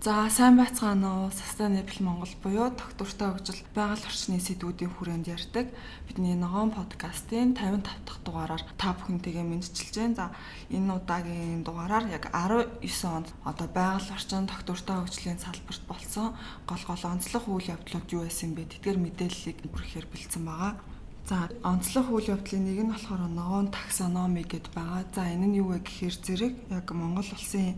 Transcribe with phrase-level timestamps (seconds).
[0.00, 1.28] За сайн байцгаана уу.
[1.28, 5.68] Sustainable Монгол буюу доктортой хөгжил байгаль орчны сэдвүүдийн хүрээнд ярьдаг.
[6.08, 10.16] Бидний ногоон подкастын 55 дахь дугаараар та бүхэнтэйгээ мэдчилж байна.
[10.16, 10.26] За
[10.72, 12.80] энэ удаагийн дугаараар яг 19
[13.12, 16.32] онд одоо байгаль орчин доктортой хөгжлийн салбарт болсон
[16.64, 18.72] гол гол онцлог үйл явдлууд юу байсан бэ?
[18.72, 20.80] Тэдгээр мэдээллийг бүрхээр бэлдсэн байгаа.
[21.28, 25.04] За онцлог үйл явдлын нэг нь болохоор ногоон таксономи гэдээ байгаа.
[25.12, 27.76] За энэ нь юу вэ гэхээр зэрэг яг Монгол улсын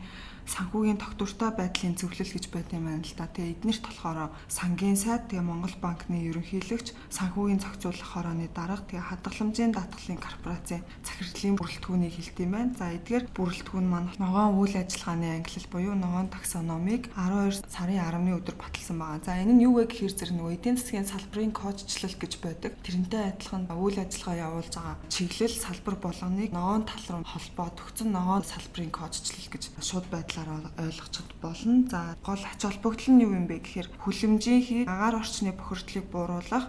[0.52, 3.24] санхүүгийн тогтвортой байдлын зөвлөл гэж байдаг юм байна л да.
[3.24, 4.18] Тэгээ эднэрт болохоор
[4.52, 11.56] сангийн сайд, тэгээ Монгол банкны ерөнхийлөгч, санхүүгийн зохицуулах хорооны дарга, тэгээ хадгаламжийн даатгалын корпорацийн захирлын
[11.56, 12.76] бүрэлдэхүүнийг хэлдэм байна.
[12.76, 18.56] За эдгээр бүрэлдэхүүн маань ногоон үйл ажиллагааны ангилал буюу ногоон таксономик 12 сарын 10-ны өдөр
[18.60, 19.24] баталсан байгаа.
[19.24, 22.76] За энэ нь юу вэ гэхээр зэрэг нөгөө эдийн засгийн салбарын кодчлол гэж байдаг.
[22.84, 28.44] Тэрнтэй адилхан үйл ажиллагаа явуулж байгаа чиглэл салбар болгоныг ногоон тал руу холбоо төгцөн ногоон
[28.44, 31.86] салбарын кодчлол гэж шууд байдаг байдлаар ойлгоцод болно.
[31.88, 36.66] За гол ач холбогдол нь юу юм бэ гэхээр хүлэмжийн агаар орчны бохирдлыг бууруулах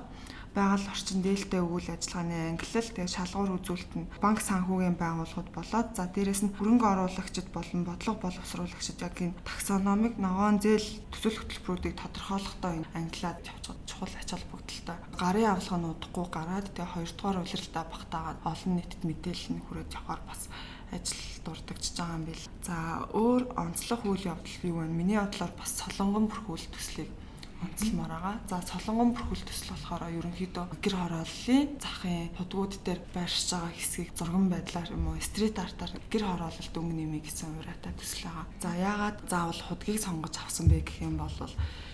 [0.54, 6.06] байгаль орчин дээлтэй үйл ажиллагааны ангилал тэгээ шалгуур үзүүлэлт нь банк санхүүгийн байгууллагууд болоод за
[6.14, 12.72] дээрэс нь хөрөнгө оруулагчид болон бодлого боловсруулагчид яг энэ таксономик ногоон зээл төсөл хөтөлбөрүүдийг тодорхойлохдоо
[12.78, 14.98] энэ ангилаад явж чухал ач холбогдолтой.
[15.18, 20.22] Гарын авалга нь удахгүй гараад тэгээ хоёрдугаар улиралдаа багтаагаад олон нийтэд мэдээлэл нь хүрээд явахаар
[20.30, 20.42] бас
[20.94, 22.44] ажил дурддагч байгаа юм бил.
[22.64, 22.78] За
[23.12, 24.88] өөр онцлог үйл явдал юу вэ?
[24.88, 27.12] Миний бодлоор бас солонгон бүрхүүл төслийг
[27.64, 28.36] онцлмоор байгаа.
[28.50, 34.48] За солонгон бүрхүүл төсөл болохоор ерөнхийдөө гэр хорооллын захын худгууд дээр байршиж байгаа хэсгийг зурган
[34.52, 38.46] байдлаар юм уу стрит артаар гэр хороололт өнгө нэмий гэсэн ураатай төсөл байгаа.
[38.60, 41.32] За яагаад заавал худгийг сонгож авсан бэ гэх юм бол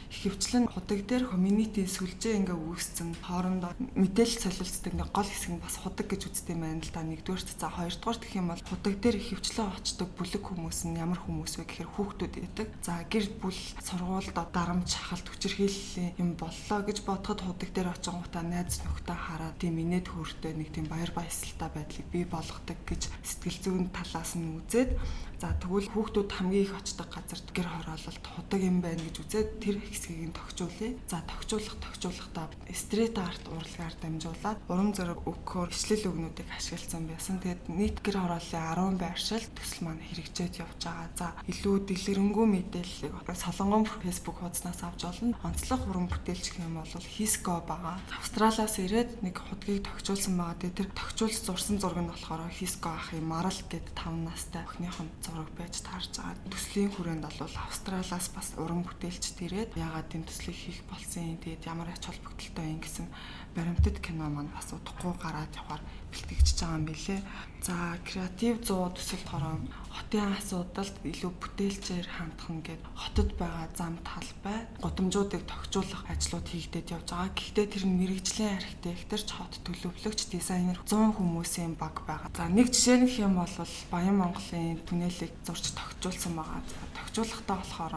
[0.10, 5.78] Ихэвчлэн худаг дээр community сүлжээ ингээ үүсцэн хоорондоо мэдээлэл солилцдог ингээ гол хэсэг нь бас
[5.78, 7.06] худаг гэж үздэг юм байна л да.
[7.06, 11.54] Нэгдүгээрт за хоёрдугаарт гэх юм бол худаг дээр ихэвчлэн очдог бүлэг хүмүүс нь ямар хүмүүс
[11.62, 12.68] вэ гэхээр хүүхдүүд байдаг.
[12.82, 18.82] За гэр бүл сургуульд дарамт шахалт хүчирхийллийн юм боллоо гэж бодоход худаг дээр очингуудаа найз
[18.82, 23.86] нөхдөд хараад тийм инээд хөөртэй нэг тийм баяр баясгалтай байдлыг бий болгодог гэж сэтгэл зүйн
[23.94, 24.98] талаас нь үзээд
[25.40, 29.80] За тэгвэл хүүхдүүд хамгийн их очдог газар гэр хороололт худаг юм байна гэж үзээд тэр
[30.00, 30.96] хэсгийг нь тогтжуулъя.
[31.12, 37.44] За тогтжуулах тогтжуулахдаа стрит арт урлагаар дамжуулаад урам зориг өгөхөөр ишлэл өгнүүдийг ашигласан байсан.
[37.44, 41.10] Тэгээд нийт гэр хорооллын 10 байршил төсөл маань хэрэгжээд явж байгаа.
[41.20, 45.36] За илүү дэлгэрэнгүй мэдээллийг солонгон фэйсбુક хуудаснаас авч олно.
[45.44, 48.00] Онцлог уран бүтээлч гэх юм бол Хиско байгаа.
[48.16, 50.62] Австралиас ирээд нэг худгийг тогтжуулсан байгаа.
[50.64, 55.50] Тэгээд тэр тогтжуулж зурсан зураг нь болохоор Хиско ахын Марал гэд 5 настай охиных зураг
[55.60, 56.38] байж таарж байгаа.
[56.48, 61.66] Төслийн хүрээнд бол Австралиас бас уран бүтээлчд ирээд ягаад энэ төслийг хийх болсон юм тэгээд
[61.66, 63.08] ямар ач холбогдолтой юм гэсэн
[63.56, 67.18] баримтат кино маань бас удахгүй гараад явахаар бэлтгэж байгаа юм билэ.
[67.62, 73.94] За креатив 100 төсөл хорон хотын асуудалд илүү бүтээлчээр хандах нь гээд хотод байгаа зам
[74.06, 77.36] талбай гудамжуудыг тогтжуулах ажлууд хийгдээд явж байгаа.
[77.36, 82.32] Гэхдээ тэр нь мэрэгжлийн архитектор ч хот төлөвлөгч дизайнер 100 хүмүүсийн баг байгаа.
[82.32, 83.56] За нэг жишээ нь хэм бол
[83.92, 86.62] Баян Монголын түнэлийг зурж тогтжуулсан байгаа.
[86.96, 87.94] Тогтжуулахдаа болохоор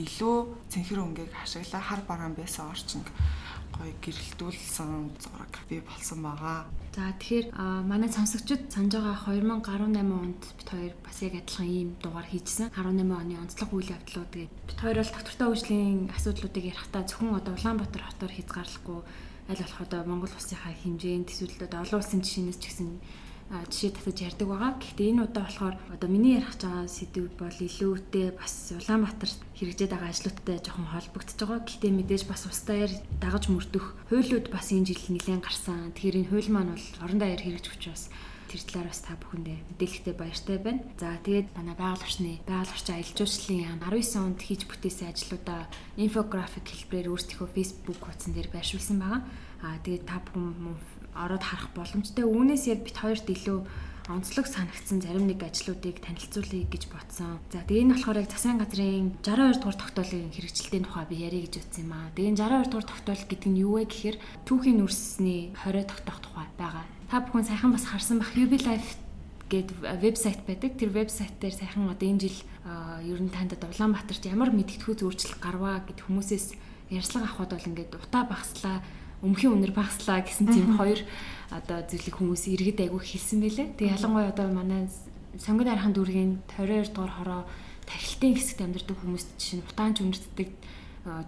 [0.00, 0.36] илүү
[0.72, 3.06] цэнхэр өнгийг ашиглаа хар бараан байсан орчинг
[3.72, 6.68] гоё гэрэлтүүлсэн зураг бий болсон байгаа.
[6.92, 7.46] За тэгэхээр
[7.88, 12.68] манай сонсогчид санаж байгаа 2018 онд бид хоёр бас яг адилхан ийм дугаар хийжсэн.
[12.76, 17.52] 18 оны онцлог үйл явдлууд тэгээд бид хоёр бол доктортой хөгжлийн асуудлуудыг ярихдаа зөвхөн одоо
[17.56, 19.00] Улаанбаатар хотоор хязгаарлахгүй
[19.48, 22.88] аль болох одоо Монгол улсынхаа хэмжээнд эсвэл одоо олон улсын жишээнээс ч гэсэн
[23.68, 24.72] жишээ татаж ярьдаг байгаа.
[24.80, 30.08] Гэхдээ энэ удаа болохоор одоо миний ярих байгаа сэдв бол илүүтэй бас Улаанбаатарт хэрэгжээд байгаа
[30.08, 31.60] ажлуудтай жоохон холбогдож байгаа.
[31.68, 35.92] Гэхдээ мэдээж бас устдаар дагаж мөрдөх хуйлууд бас энэ жил нэлээд гарсан.
[35.92, 38.08] Тэгэхээр энэ хууль маань бол орон даяар хэрэгжих учраас
[38.52, 40.84] тэр талаар бас та бүхэндээ мэдээлэлтэй баяртай байна.
[41.00, 45.60] За тэгээд манай байгаль орчны байгаль орчин аялал жуулчлалын яам 19 онд хийж бүтээсэн ажлуудаа
[45.96, 49.20] инфографик хэлбэрээр өөрсдийнхөө Facebook хуудсан дээр байршуулсан байгаа.
[49.64, 50.76] Аа тэгээд та бүхэн
[51.16, 52.24] ороод харах боломжтой.
[52.24, 53.58] Үүнээс яг бит хоёрт илүү
[54.08, 57.38] онцлог санагдсан зарим нэг ажлуудыг танилцуулъя гэж бодсон.
[57.54, 61.54] За тэгээ энэ болохоор яг засгийн газрын 62 дугаар тогтоолын хэрэгжилтийн тухай би ярих гэж
[61.62, 62.10] утсан юм аа.
[62.18, 66.46] Тэгээ энэ 62 дугаар тогтоол гэдэг нь юу вэ гэхээр түүхийн нүрсний 20 тогтоох тухай
[66.58, 66.84] байгаа.
[67.06, 68.98] Та бүхэн сайхан бас харсан бах UB Life
[69.52, 69.68] гээд
[70.02, 70.74] вебсайт байдаг.
[70.80, 72.38] Тэр вебсайт дээр сайхан одоо энэ жил
[73.06, 76.58] ер нь танд Улаанбаатарт ямар мэдгэдэггүй зөвчлөл гарваа гэд хүмүүсээс
[76.90, 78.80] ярьцлага авахд бол ингээд утаа багслаа
[79.22, 81.00] өмхийн үнэр багслаа гэсэн тийм хоёр
[81.54, 83.66] одоо зөвлөг хүмүүс иргэд айгүй хэлсэн байлээ.
[83.78, 84.90] Тэгээ ялангуяа одоо манай
[85.38, 87.42] сонгод архан дүүргийн 22 дугаар хороо
[87.86, 90.48] тархилтын хэсэгт амьдардаг хүмүүст жишээ нь утаанч үнэртдэг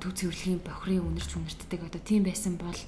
[0.03, 2.79] төв цэвэрлэгийн бохрын үнэрч үнэртдэг одоо тийм байсан бол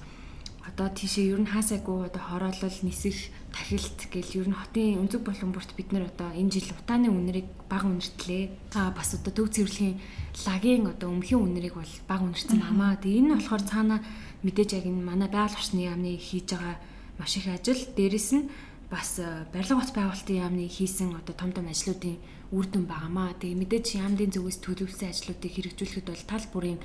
[0.67, 5.51] одоо тийшээ ер нь хаасайгүй одоо хороолол нисэх тахилт гэл ер нь хотын өнцөг болон
[5.55, 8.75] бүрт бид нэр одоо энэ жил утааны үнэрийг бага үнэртлээ.
[8.75, 9.97] Аа бас одоо төв цэвэрлэгийн
[10.45, 12.99] лагийн одоо өмхийн үнэрийг бол бага үнэрсэн амаа.
[12.99, 13.97] Тэгээ энэ нь болохоор цаана
[14.43, 16.75] мэдээж яг энэ манай байгаль орчны яамны хийж байгаа
[17.15, 17.81] маш их ажил.
[17.95, 18.49] Дээрэс нь
[18.91, 22.19] бас барилга бот байгуулалтын яамны хийсэн одоо том том ажлуудын
[22.51, 23.35] үр дүн байгаамаа.
[23.39, 26.79] Тэгээ мэдээж яамдын зүгээс төлөвлөсөн ажлуудыг хэрэгжүүлэхэд бол тал бүрийн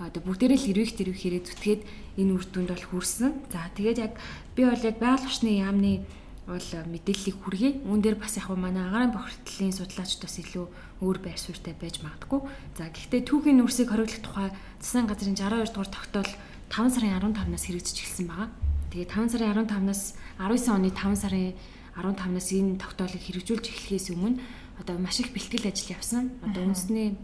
[0.00, 1.82] одоо бүгдээрээ л хэрвэх тэрвэх хэрэг зүтгээд
[2.16, 3.30] энэ үр дүнд бол хүрсэн.
[3.52, 4.14] За тэгээд яг
[4.56, 6.08] би бол яг байгаль орчны яамны
[6.48, 7.70] бол мэдээллийг хүргэе.
[7.84, 10.66] Үүн дээр бас яг манай агаарын бохирдлын судлаачд бас илүү
[11.04, 12.40] өөр байр суурьтай байж магадгүй.
[12.80, 14.48] За гэхдээ түүхийн нүрсийг хориглох тухай
[14.80, 16.32] засгийн газрын 62 дугаар тогтоол
[16.72, 18.48] 5 сарын 15-наас хэрэгжиж эхэлсэн байгаа.
[18.90, 20.02] Тэгээ 5 сарын 15-наас
[20.40, 21.54] 19 оны 5 сарын
[21.94, 24.40] 15-наас энэ тогтоолыг хэрэгжүүлж эхлэхээс өмнө
[24.80, 26.34] одоо маш их бэлтгэл ажил явсан.
[26.40, 27.14] Одоо үндэсний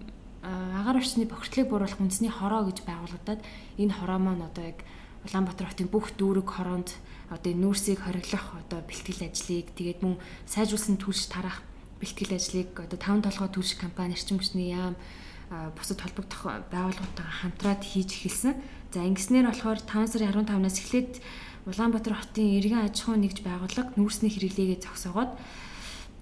[0.47, 3.41] агаар орчны бохирдлыг бууруулах үндэсний хороо гэж байгуулагдаад
[3.83, 4.79] энэ хороо маань одоо яг
[5.27, 6.95] Улаанбаатар хотын бүх дүүрэг хороонд
[7.35, 11.67] одоо энэ нүүрсийг хориглох одоо бэлтгэл ажлыг тэгээд мөн сайжруулсан түлш тарах
[11.99, 14.95] бэлтгэл ажлыг одоо таван толгой түлш компани эрчим хүчний яам
[15.75, 18.55] бусад холбогдох байгууллагатайгаа хамтраад хийж эхэлсэн.
[18.91, 21.13] За ингэснээр болохоор 5 сарын 15-наас эхлээд
[21.67, 25.35] Улаанбаатар хотын иргэн аж ахуйн нэгж байгууллага нүүрсний хэрэглээгээ зогсоогоод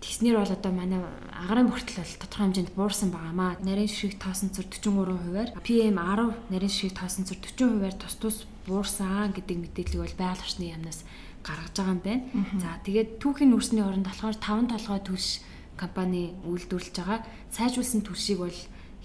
[0.05, 1.01] Тэгснэр бол одоо манай
[1.33, 3.56] агарын бүртэл бол тодорхой хэмжээнд буурсан байгаамаа.
[3.65, 8.37] Нарийн ширхэг тоосон цэр 43%-аар PM10 нарийн ширхэг тоосон цэр 40%-аар тус тус
[8.69, 11.09] буурсан гэдэг мэдээллийг бол байгаль орчны яамнаас
[11.41, 12.23] гаргаж байгаа юм байна.
[12.61, 15.41] За тэгээд түүхийн нүрсний оронд болохоор 5 толгой төлш
[15.81, 17.25] компани үйлдвэрлэж байгаа.
[17.56, 18.59] Сайжруулсан төлшийг бол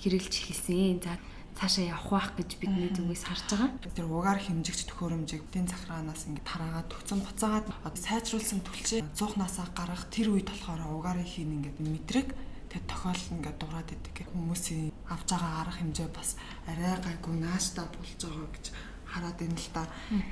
[0.03, 0.99] хэрэгжилж эхэлсэн.
[0.99, 1.15] За
[1.59, 3.71] цаашаа явах байх гэж бидний зүгээс харж байгаа.
[3.91, 7.67] Тэр угаар хэмжигч төхөөрөмжийг эдийн захраанаас ингэ тараагаад төгцөн буцаагаад
[7.99, 12.27] сайжруулсан түлчээ цуухнасаа гаргах тэр үед болохоор угаарыг хийн ингээд мэдрэг
[12.71, 18.19] тэг тохиол ингээд дураад идэг хүмүүсийн авж байгаа арга хэмжээ бас арай гайгүй нааштай болж
[18.23, 18.65] байгаа гэж
[19.03, 19.83] хараад байна л да.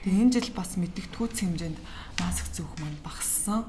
[0.08, 1.80] Тэгээ энэ жил бас мэддэгтгүүц хэмжээнд
[2.16, 3.68] маск зүүх маань багассан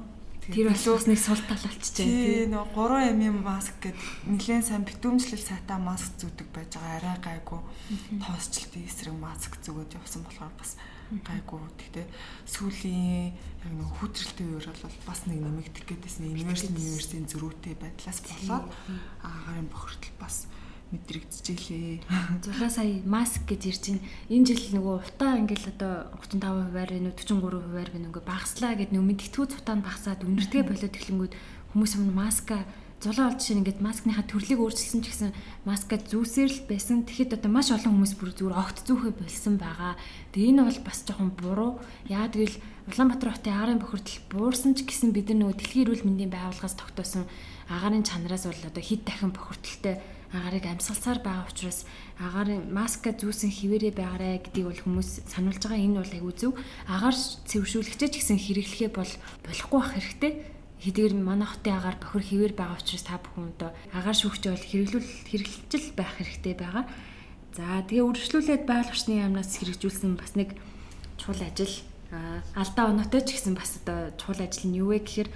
[0.49, 2.47] Тэр бол бас нэг сул тал болчихжээ тий.
[2.49, 4.01] Нэг 3 mm маск гэдэг
[4.33, 6.97] нэлээд сайн битүүмжлэл сайтай маск зүүдэг байж байгаа.
[6.97, 7.61] Арай гайгүй
[8.25, 10.81] тоосчлтын эсрэг маск зүгөөд явсан болохоор бас
[11.13, 11.61] гайгүй.
[11.61, 12.07] Гэхдээ
[12.49, 18.73] сүүлийн яг нэг хүүтрэлтэй үеэр бол бас нэг нэмэгдэх гээдсэн universal universe-ийн зөрүүтэй байдлаас болоод
[19.21, 20.49] агарын бохирдол бас
[20.93, 22.01] мэдрэгдэжээ.
[22.41, 24.05] Зулаа сая маск гэж ирж байна.
[24.33, 29.49] Энэ жил нөгөө утаа ингээл одоо 35%-аар энэ 43%-аар би нөгөө багаслаа гэд нөгөө мэдгэдэггүй
[29.53, 31.35] цутаанд багасаад үнэртгээ болоод эхлэнгүүд
[31.77, 32.65] хүмүүс юм маска
[32.99, 35.31] зулаа олж шин ингээд маскныхаа төрлийг өөрчилсөн ч гэсэн
[35.63, 37.07] маска зүүсээр л байсан.
[37.07, 39.95] Тэгэхэд одоо маш олон хүмүүс бүр зүгээр огт зүүхэ болсон байгаа.
[40.35, 41.73] Тэгээ энэ бол бас жоохон буруу.
[42.11, 42.59] Яа тэгвэл
[42.91, 47.29] Улаанбаатар хотын агарын бохирдол буурсан ч гэсэн бид нар нөгөө дэлхийн эрүүл мэндийн байгууллагаас тогтоосон
[47.71, 49.95] агарын чанараас бол одоо хэд дахин бохирдолтой
[50.33, 51.89] агаарыг амьсгалсаар байгаа учраас
[52.21, 56.53] агарын маска зүүсэн хിവэрэ байгаарэ гэдгийг бол хүмүүс сануулж байгаа энэ бол айгүй зөв.
[56.85, 59.13] Агаар цэвэршүүлэгчээ ч гэсэн хэрэглэхээ бол
[59.47, 60.33] болохгүй бах хэрэгтэй.
[60.85, 65.09] Хэдийгээр манай хотын агаар бохир хിവэр байгаа учраас та бүхэн одоо агаар шүүгч бол хэрэглүүл
[65.33, 66.85] хэрэглэлжил байх хэрэгтэй байгаа.
[67.57, 70.55] За тэгээ үргэлжлүүлээд байгаль орчны яамнаас хэрэгжүүлсэн бас нэг
[71.19, 71.75] чухал ажил
[72.55, 75.29] алдаа оноотой ч гэсэн бас одоо чухал ажил нь юу вэ гэхээр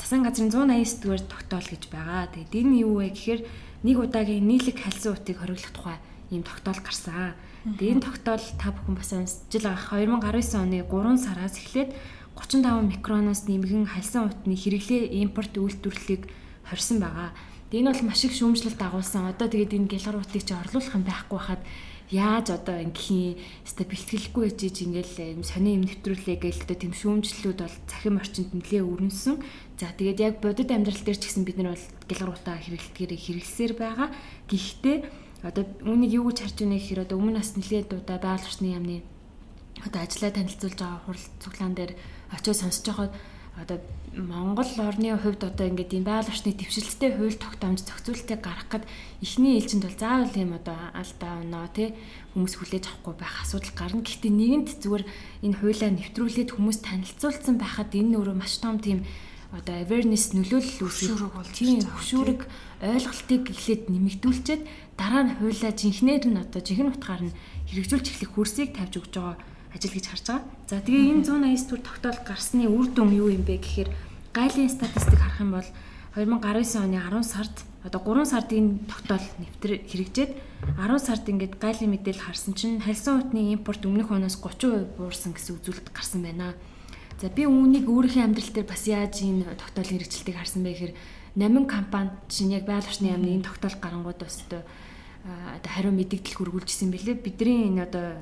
[0.00, 2.32] засгийн газрын 189 дугаар тогтоол гэж байгаа.
[2.32, 3.40] Тэгээд энэ юу вэ гэхээр
[3.86, 5.98] нэг удаагийн нийлэг халисан утыг хориглох тухай
[6.30, 7.34] ийм тогтоол гарсан.
[7.64, 9.12] Тэгээ энэ тогтоол та бүхэн бас
[9.50, 11.90] жил анх 2019 оны 3 сараас эхлээд
[12.36, 16.30] 35 микроноос нэмгэн халисан утны хэрэглээ импорт үйлдвэрлэлийг
[16.64, 17.34] хорьсон байгаа.
[17.68, 19.28] Тэгээ энэ бол маш их шүүмжлэлт дагуулсан.
[19.28, 21.62] Одоо тэгээд энэ гялгаруудыг чи орлуулах юм байхгүй хахад
[22.10, 27.76] яаж одоо ингээхийн өстө бэлтгэлгүй ээжиж ингээл сони юм нэвтрүүлээ гээл одоо тийм шүүмжлэлүүд бол
[27.86, 29.38] цахим орчинд нэлээ өрнөсөн.
[29.80, 34.12] За тэгээд яг бодит амьдрал дээр ч гэсэн бид нар бол гялгаруудаа хэрэглэдгээрээ хэрэглэсээр байгаа.
[34.52, 34.96] Гэхдээ
[35.40, 39.00] одоо үүнийг юу гэж харж байна гэхээр одоо өмнө нас нэлээд удаа байгаль орчны яамны
[39.80, 41.92] одоо ажиллаа танилцуулж байгаа хурал цуглаан дээр
[42.28, 43.12] очиж сонсож байхад
[43.56, 43.78] одоо
[44.12, 48.84] Монгол орны хувьд одоо ингээд ийм байгаль орчны дэвшилттэй хууль тогтоомж зохицуултыг гаргахад
[49.24, 51.96] эхний ээлжинд бол заавал ийм одоо алдаа оноо тий
[52.36, 54.04] хүмүүс хүлээж авахгүй байх асуудал гарна.
[54.04, 55.04] Гэхдээ нэгэнт зүгээр
[55.48, 59.08] энэ хуулиа нэвтрүүлээд хүмүүс танилцуулсан байхад энэ өөрөө маш том тийм
[59.50, 62.40] одоо awareness нөлөөлөл үүсгэх бол тийм хөшүүрэг
[62.86, 64.62] ойлголтыг эхлээд нэмэгдүүлчихэд
[64.94, 69.36] дараа нь хуулиа жинхнээр нь одоо жинхэнэ утгаар нь хэрэгжүүлж эхлэх хөрсийг тавьж өгч байгаа
[69.74, 70.46] ажил гэж харж байгаа.
[70.70, 73.90] За тэгээ энэ 180 төр тогтоол гарсны үр дүн юу юм бэ гэхээр
[74.34, 75.68] гайлын статистик харах юм бол
[76.14, 80.30] 2019 оны 10 сард одоо 3 сард энэ тогтоол нэвтэр хэрэгжээд
[80.78, 85.58] 10 сард ингээд гайлын мэдээлэл харсан чинь харьсан утны импорт өмнөх оноос 30% буурсан гэсэн
[85.58, 86.54] үзүүлэлт гарсан байна.
[87.20, 90.94] За би үүнийг өөрийнхөө амьдрал дээр бас яаж энэ тогтоолын хэрэгжилтийг харсан бэ гэхээр
[91.36, 94.64] 8 компани чинь яг байгаль орчны яамны энэ тогтоол гарангууд бас одоо
[95.68, 97.20] хариу мэдээлэл хөргүүлжсэн бэлээ.
[97.20, 98.16] Бидний энэ одоо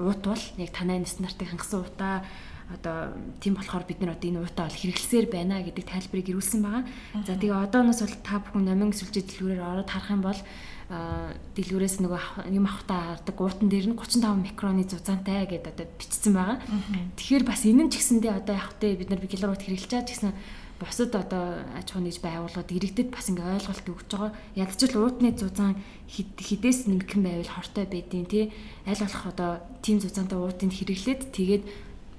[0.00, 2.24] уут бол яг танай стандарттыг хангасан уутаа
[2.72, 3.12] одоо
[3.44, 6.84] тийм болохоор бид нар одоо энэ уутаа бол хэрэглэсээр байна гэдэг тайлбарыг ирүүлсэн байгаа.
[7.28, 10.40] За тэгээ одооноос бол та бүхэн номин сүлжээ дэлгүүрээр ороод харах юм бол
[10.90, 16.58] дэлгүүрээс нөгөө юм авахтаа хардаг уутан дээр нь 35 микроны зузаантай гэдээ одоо бичсэн байгаа.
[17.14, 20.10] Тэгэхээр бас энэ нь ч гэсэндээ одоо яг хөтэ бид нар киловатт хэрэглэж байгаа ч
[20.18, 20.32] гэсэн
[20.82, 24.32] бусад одоо аж ахуйн нэгж байгууллагад иргэдэд бас ингээ ойлголт өгч байгаа.
[24.58, 25.78] Ядчил уутны зузаан
[26.10, 28.44] хідээс нэмхэн байвал хортой байдیں۔ тий
[28.88, 29.50] аль болох одоо
[29.84, 31.62] тийм зузаантай уутыг хэрэглээд тэгээд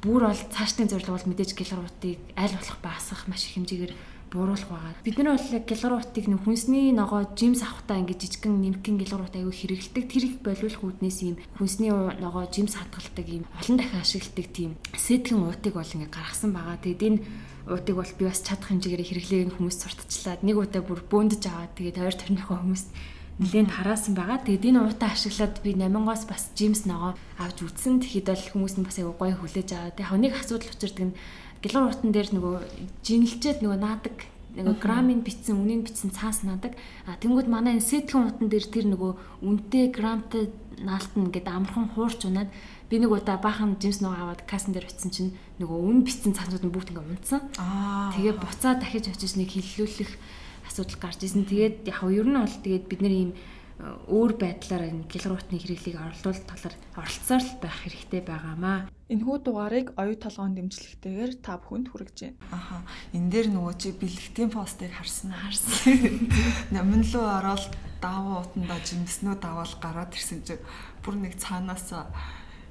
[0.05, 3.93] бүр бол цаашдын зорилго бол мэдээж киловаттыг аль болох багасгах маш их хэмжээгээр
[4.31, 4.95] бууруулах байгаа.
[5.03, 10.03] Бид нар бол киловаттыг нөх хүнсний ногоо жимс авахтаа ингээ жижигхэн нэмхэн киловатт аягүй хэрэгэлдэг.
[10.07, 15.43] Тэр их болиулах үүднээс ийм хүнсний ногоо жимс хадгалдаг ийм олон дахин ашигладаг тийм сэтгэн
[15.43, 16.79] уутыг бол ингээ гаргасан байгаа.
[16.79, 17.19] Тэгээд энэ
[17.67, 22.01] уутыг бол би бас чадах хэмжээгээр хэрэглээг хүмүүс сурталчлаад нэг удаа бүр бөөндж аваад тэгээд
[22.01, 22.83] ойр төрнийхөө хүмүүс
[23.41, 24.39] нэлээд хараасан байгаа.
[24.45, 28.01] Тэгээд энэ уутаа ашиглаад би 8-оос бас Джеймс ногоо авч үзсэн.
[28.01, 29.97] Тэгэхэд бол хүмүүс нь бас аягүй гоё хүлээж аваад.
[29.97, 31.17] Яг нэг асуудал учирдаг нь
[31.62, 32.56] гэлэн уутан дээр нөгөө
[33.06, 34.18] жинэлчээд нөгөө наадаг
[34.51, 36.75] нөгөө грамын бичсэн үнийн бичсэн цаас наадаг.
[37.08, 39.12] А тэнгууд манай энэ сэтгэн утан дээр тэр нөгөө
[39.48, 40.51] үнэтэй грамтай
[40.84, 42.51] наалтна гэдэг амархан хуурч унаад
[42.91, 45.32] би нэг удаа баахан жимс ног аваад кассан дээр очисон чинь
[45.63, 47.39] нөгөө үн битсэн цаанууд нь бүгд ингээ унтсан.
[47.56, 50.12] Тэгээ буцаа дахиж очиж нэг хиллүүлэх
[50.68, 51.48] асуудал гарч исэн.
[51.48, 53.32] Тэгээд яг нь ер нь бол тэгээд бид нэр ийм
[53.81, 58.85] өөр байдлаар энэ килорутны хэрэглийг орлуулалт талаар оролцоор л байх хэрэгтэй байгаамаа.
[59.09, 62.38] Энэхүү дугаарыг оюу толгойн дэмжлэгтэйгээр та бүхэнд хүргэж байна.
[62.53, 62.85] Аха.
[63.17, 66.29] Энэ дээр нөгөө чи бэлгтийн постыг харсан харсан.
[66.73, 67.65] Номин руу ороод
[67.97, 70.55] даваа утандаа жимснүү даваал гараад ирсэн чи
[71.01, 71.89] бүр нэг цаанаас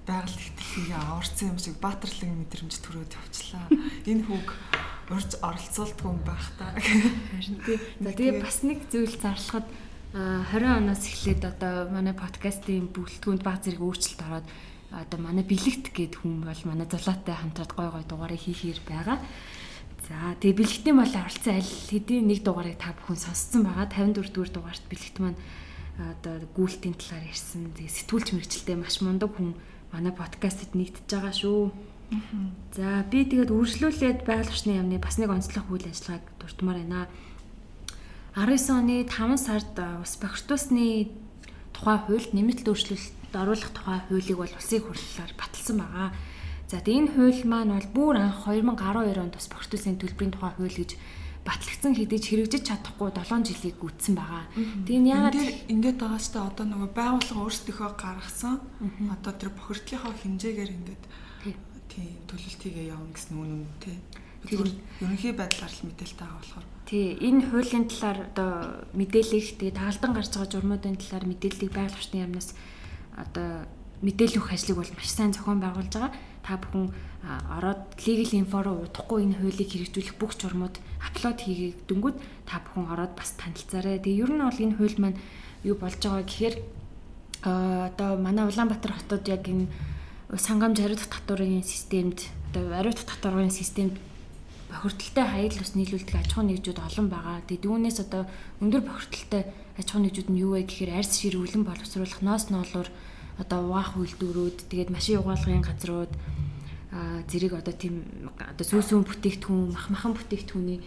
[0.06, 3.66] байгаль ихтгэлийг аварсан юм шиг баатарлаг мэдрэмж төрөөд явчлаа.
[4.06, 4.48] Энэ хүүг
[5.10, 6.70] урьж оролцуулдаг юм байх та.
[6.78, 7.78] Харин тий.
[7.98, 9.66] За тэгээ бас нэг зүйл зарлахад
[10.10, 14.46] 20 оноос эхлээд одоо манай подкастын бүлтгүүнд баг зэрэг өөрчлөлт ороод
[14.90, 19.22] одоо манай бэлэгт гээд хүн бол манай зулаатай хамтраад гой гой дугаарыг хийхээр байгаа.
[20.10, 23.86] За тэгээ бэлэгтийн бол оролцсон аль хэдийн нэг дугаарыг та бүхэн сонссон байгаа.
[23.86, 25.38] 54 дугаар дугаарт бэлэгт маань
[25.94, 27.70] одоо гүйлтийн талаар ярьсан.
[27.78, 29.54] Тэгээ сэтгүүлч мэрэгчлээ маш мундаг хүн
[29.94, 31.70] манай подкастэд нэгдэж байгаа шүү.
[32.74, 37.06] За би тэгээд үргэлжлүүлээд байгаль орчны яамны бас нэг онцлог үйл ажиллагааг дурдмаар байна.
[38.36, 41.10] 19 оны 5 сард ус бохирдуулсны
[41.74, 46.08] тухай хуульд нэмэлт өөрчлөлт оруулах тухай хуулийг бол улсын хурлаар баталсан байгаа.
[46.70, 50.78] За тэгээд энэ хууль маань бол бүр анх 2012 онд ус бохирдуулсны төлбөрийн тухай хууль
[50.78, 50.90] гэж
[51.42, 54.44] батлагдсан хэдий ч хэрэгжиж чадахгүй 7 жилийг гүйтсэн байгаа.
[54.86, 55.38] Тэгээ нь яагаад
[55.72, 58.54] ингээд байгаа ч та одоо нөгөө байгууллага өөрсдийнхөө гаргасан
[59.10, 61.04] одоо тэр бохирдлынхоо хэмжээгээр ингээд
[61.90, 63.98] тий төлөлтийгээ явна гэсэн үн үн тий.
[64.48, 68.50] Ерөнхий байдлаар л мэдээлэлтэй байгаа болохоор Тий, энэ хуулийн талаар одоо
[68.98, 72.50] мэдээлэл тэгээ таалдан гарч байгаа журмуудын талаар мэдээллийг байгаль орчны яамнаас
[73.14, 73.68] одоо
[74.02, 76.12] мэдээлэл өгөх ажлыг бол маш сайн зохион байгуулж байгаа.
[76.42, 76.88] Та бүхэн
[77.60, 82.16] ороод legal info руу удахгүй энэ хуулийг хэрэгжүүлэх бүх журмууд апплод хийгээд дөнгөд
[82.48, 84.00] та бүхэн ороод бас танилцаарай.
[84.00, 85.18] Тэгээ ер нь бол энэ хууль маань
[85.62, 86.56] юу болж байгаа гэхээр
[87.44, 89.68] одоо манай Улаанбаатар хотод яг энэ
[90.32, 94.00] сангамж ариутгах татварын системд одоо ариутгах татварын системд
[94.70, 97.42] бохирдолтой хаяг ус нийлүүлдэг аж ахуйн нэгжүүд олон байгаа.
[97.50, 98.22] Тэгээд үүнээс одоо
[98.62, 99.42] өндөр бохирдолтой
[99.76, 102.88] аж ахуйн нэгжүүд нь юу вэ гэхээр арьс шир үлэн боловсруулах ноос ноолуур
[103.42, 106.12] одоо угаах үйлдвэрүүд тэгээд машин угаалгын газрууд
[107.30, 110.78] зэрэг одоо тийм одоо сүүсүүн бүтээгдэхүүн мах махан бүтээгдэхүүний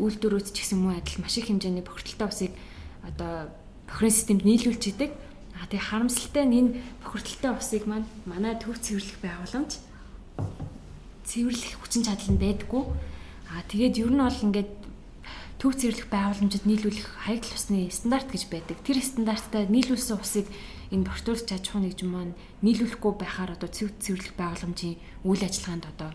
[0.00, 2.52] үйлдвэрүүд ч гэсэн мөн адил маш их хэмжээний бохирдолтой усыг
[3.04, 3.52] одоо
[3.84, 5.12] бохирын системд нийлүүлж идэг.
[5.60, 6.70] А тэгээ харамсалтай нь энэ
[7.04, 9.72] бохирдолтой усыг маань манай төв цэвэрлэх байгууламж
[11.28, 12.84] цэвэрлэх хүчин чадал нь байдаггүй.
[13.50, 14.70] А тэгээд ер нь бол ингээд
[15.60, 18.78] төв цэвэрлэх байгууламжид нийлүүлэх хаягдл усны стандарт гэж байдаг.
[18.80, 20.46] Тэр стандарттай нийлүүлсэн усыг
[20.88, 26.10] энэ бохирдуулж аж ахуйн нэгжин маань нийлүүлэхгүй байхаар одоо цэв цэвэрлэх байгууламжийн үйл ажиллагаанд одоо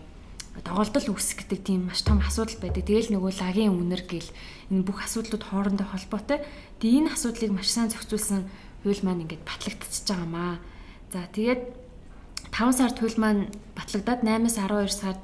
[0.64, 2.88] доголдол үүсгдэг тийм маш том асуудал байдаг.
[2.88, 4.30] Тэгэл нөгөө лагийн үнэр гэл
[4.72, 6.40] энэ бүх асуудлууд хоорондоо холбоотой.
[6.80, 8.48] Тэгээ энэ асуудлыг маш сайн зохицуулсан
[8.82, 10.56] хууль маань ингээд батлагдчихж байгаамаа.
[11.12, 11.62] За тэгээд
[12.50, 13.42] 5 сард хууль маань
[13.76, 15.22] батлагдаад 8-аас 12 сард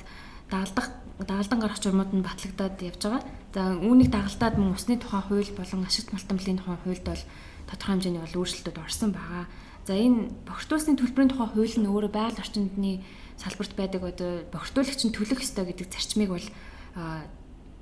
[0.53, 0.93] дагалдах
[1.27, 3.23] дагалдан гарах журмууд нь батлагдаад явж байгаа.
[3.55, 7.23] За үүнийг дагалдаад мөн усны тухай хууль болон ашигт малтамлын тухай хуульд бол
[7.69, 9.45] тодорхой хэмжээний бол өөрчлөлтүүд орсон байгаа.
[9.87, 13.03] За энэ бохирдуулсны төлбөрийн тухай хууль нь өөрөө байгаль орчиндны
[13.37, 16.49] салбарт байдаг одоо бохирдуулагч нь төлөх ёстой гэдэг зарчмыг бол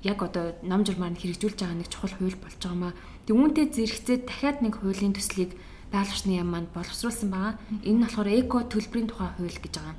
[0.01, 2.93] яг одоо ном журмаар нь хэрэгжүүлж байгаа нэг чухал хууль болж байгаамаа.
[3.29, 5.53] Тэг үүнтэй зэрэгцээ дахиад нэг хуулийн төслийг
[5.93, 7.53] байгаль орчны яам манд боловсруулсан байгаа.
[7.85, 9.95] Энэ нь болохоор эко төлбөрийн тухай хууль гэж байгаа.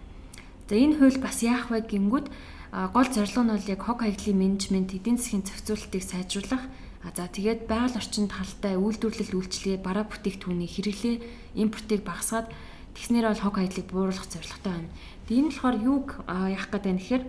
[0.69, 2.27] За энэ хууль бас яах вэ гингүүд
[2.73, 6.65] гол зорилго нь бол яг хог хаягдлын менежмент эдийн засгийн зохицуулалтыг сайжруулах
[7.05, 11.17] за тэгээд байгаль орчинд халтай үйлдвэрлэл үйлчлэгээ бараа бүтээгдэхүүний хэрэглээ
[11.61, 12.49] импортыг багасгаад
[12.93, 14.93] Тэгснээр бол хог хаягдлыг бууруулах зорилготой байна.
[15.29, 17.25] Тийм болохоор юуг яах гээд байна гэхээр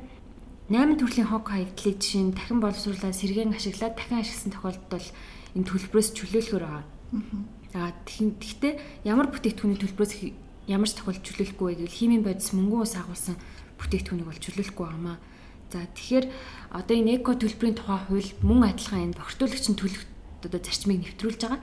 [0.70, 5.08] 8 төрлийн хог хаягдлыг жишээ нь дахин боловсруулаад сэргээн ашиглаад дахин ашигласан тохиолдолд бол
[5.56, 6.84] энэ төлбөрөөс чөлөөлөхөр байгаа.
[7.80, 8.74] Аа тэгтээ
[9.08, 10.14] ямар бүтээгдэхүүний төлбөрөөс
[10.68, 13.36] ямар ч тохиолдолд чөлөөлөхгүй вэ гэвэл химийн бодис мөнгөн ус агуулсан
[13.80, 15.18] бүтээгдэхүүнийг бол чөлөөлөхгүй байгаамаа.
[15.74, 16.26] За тэгэхээр
[16.70, 20.06] одоо энэ эко төлбөрийн тухай хууль мөн адилхан энэ бохирдуулагчийн төлөх
[20.46, 21.62] одоо зарчмыг нэвтрүүлж байгаа.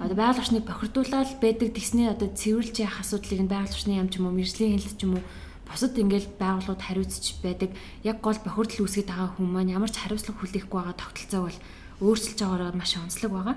[0.00, 4.16] Одоо байгаль орчныг бохирдуулаад байдаг тэгснээ одоо цэвэрлж яах асуудлыг нь байгаль орчны яам ч
[4.16, 5.24] юм уу мэржлийн хэлт ч юм уу
[5.68, 7.70] бусад ингээл байгууллагууд хариуцж байдаг.
[8.00, 11.58] Яг гол бохирдол үүсгэж байгаа хүмүүс маань ямар ч хариуцлага хүлээхгүй байгаа тогтолцоо бол
[12.00, 13.56] өөрчилж байгаагаар маш онцлог байгаа.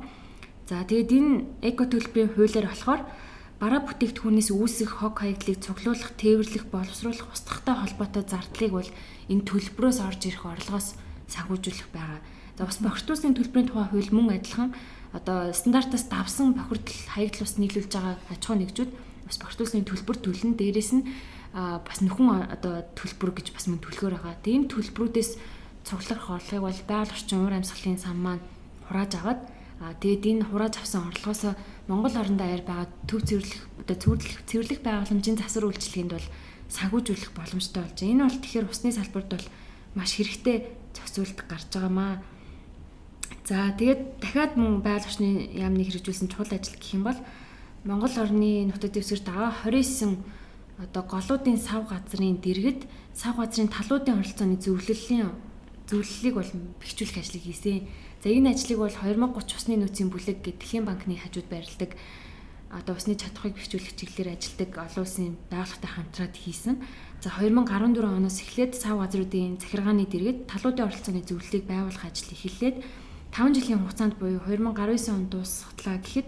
[0.67, 1.31] За тэгээд энэ
[1.63, 3.01] эко төлбөрийн хуулиар болохоор
[3.63, 8.89] бараа бүтээгдэхүүнээс үүсэх хог хаягдлыг цуглуулах, тээвэрлэх, боловсруулах устгахтай холбоотой зардлыг бол
[9.31, 10.99] энэ төлбөрөөс орж ирэх орлогоос
[11.31, 12.19] санхүүжүүлэх байгаа.
[12.59, 14.75] За бас бохирдуулсан төлбөрийн тухай хууль мөн адилхан
[15.15, 18.91] одоо стандартаас давсан бохирдол хаягдл ус нийлүүлж байгаа аж ахуй нэгжүүд
[19.31, 20.59] бас бохирдуулсны төлбөр төлнө.
[20.59, 21.07] Дээрээс нь
[21.55, 24.43] бас нөхөн одоо төлбөр гэж бас мөн төлгөөр байгаа.
[24.43, 25.31] Тийм төлбөрүүдээс
[25.87, 28.43] цуглах орлогыг бол байгаль орчин уур амьсгалын сан маань
[28.91, 29.41] хурааж аваад
[30.03, 31.55] тэгээд энэ хурааж авсан орлогоос
[31.87, 36.27] Монгол орон даяар байгаа төв цэвэрлэх одоо цэвэрлэх цэвэрлэх байгууламжийн засвар үйлчилгээнд бол
[36.71, 38.11] санхүүжүүлэх боломжтой болж байна.
[38.11, 39.47] Энэ бол тэгэхээр усны салбарт бол
[39.99, 40.57] маш хэрэгтэй
[40.95, 42.23] зохицуулт гарч байгаамаа.
[43.43, 47.19] За тэгээд дахиад мөн байгаль орчны яамны хэрэгжүүлсэн чухал ажил гэх юм бол
[47.83, 50.23] Монгол орны нутаг дэвсгэрт байгаа 29
[50.79, 55.35] одоо голуудын сав газрын дэргэд сав газрын талуудын оролцооны зөвлөлийн
[55.91, 57.83] зөвлөлийг бол бэхжүүлэх ажлыг хийсэн.
[58.23, 61.91] За энэ ажлыг бол 2030 усны нөөцийн бүлэг гэдэг Дэлхийн банкны хажууд байрладаг
[62.71, 66.79] одоо усны чадхыг бэхжүүлэх чиглэлээр ажилдаг олон улсын байгууллагатай хамтраад хийсэн.
[67.19, 72.77] За 2014 оноос эхлээд сав газруудын захиргааны дэргэд талуудын оролцооны зөвлөлийг байгуулах ажил эхэллээд
[73.35, 76.27] 5 жилийн хугацаанд буюу 2019 онд дуусгатлаа гэхэд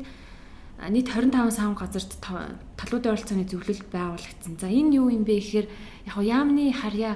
[0.92, 2.12] нийт 25 сав газарт
[2.76, 4.60] талуудын оролцооны зөвлөл байгуулагдсан.
[4.60, 5.68] За энэ юу юм бэ гэхээр
[6.12, 7.16] яг яамны харьяа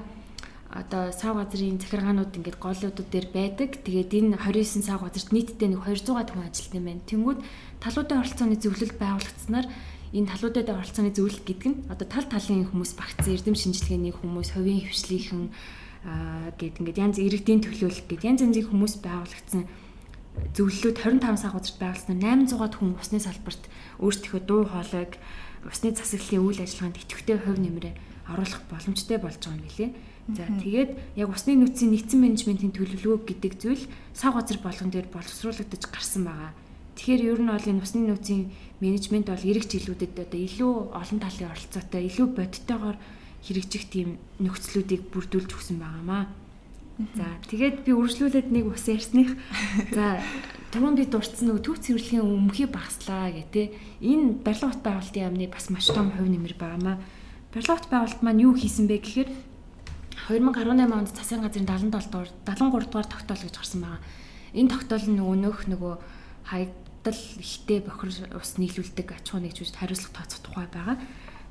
[0.70, 3.82] одоо сав газрын захиргаанууд ингээд голлуудууд дээр байдаг.
[3.82, 7.10] Тэгээд энэ 29 сав газарт нийтдээ нэг 200 хүн ажилтсан юм байна.
[7.10, 7.40] Тэнгүүд
[7.82, 9.68] талуудын оролцооны зөвлөлд байгуулагдсанаар
[10.14, 14.86] энэ талуудад оролцооны зөвлөлт гэдэг нь одоо тал талын хүмүүс багцсан эрдэм шинжилгээний хүмүүс, хувийн
[14.86, 15.50] хвшлийнхэн
[16.58, 19.64] гэд ингээд янз иргэдийн төлөөлөл гэд янз янзын хүмүүс байгуулагдсан
[20.56, 23.64] зөвлөлүүд 25 сав газарт байгуулсан 800-аад хүн усны салбарт
[24.00, 25.20] өөрсдийнхөө дуу хоолойг
[25.68, 27.94] усны засаглалын үйл ажиллагаанд идэвхтэй хувь нэмрээ
[28.32, 29.90] оруулах боломжтой болж байгаа юм билээ.
[30.36, 35.84] За тэгээд яг усны нөөцийн нэгдсэн менежментийн төлөвлөгөө гэдэг зүйл сав газар болгон дээр боловсруулагдаж
[35.90, 36.52] гарсан байгаа.
[36.94, 38.44] Тэгэхээр ер нь бол энэ усны нөөцийн
[38.78, 42.98] менежмент бол эрэг жилүүдэд одоо илүү олон талын оролцоотой, илүү бодиттойгоор
[43.42, 46.28] хэрэгжих тийм нөхцлүүдийг бүрдүүлж өгсөн байгаамаа.
[47.16, 49.40] За тэгээд би үргэлжлүүлээд нэг ус ярьсных.
[49.96, 50.20] За
[50.76, 53.72] түрүүн би дурдсан нөгөө төв цэвэрлэгийн өмхий багслаа те.
[54.04, 57.00] Энэ барилга бот байгуулалтын яамны бас маш том хувь нэмэр байгаамаа.
[57.56, 59.30] Барилга бот байгуулалт маань юу хийсэн бэ гэхээр
[60.28, 64.02] 2018 онд засгийн газрын 77 дугаар 73 дугаар тогтоол гэж гарсан байгаа.
[64.54, 65.94] Энэ тогтоол нь нөгөөх нөгөө
[66.50, 70.98] хаягдал ихтэй бохир ус нийлүүлдэг аж ахуй нэгжүүд хариуцлага тооцох тухай байгаа.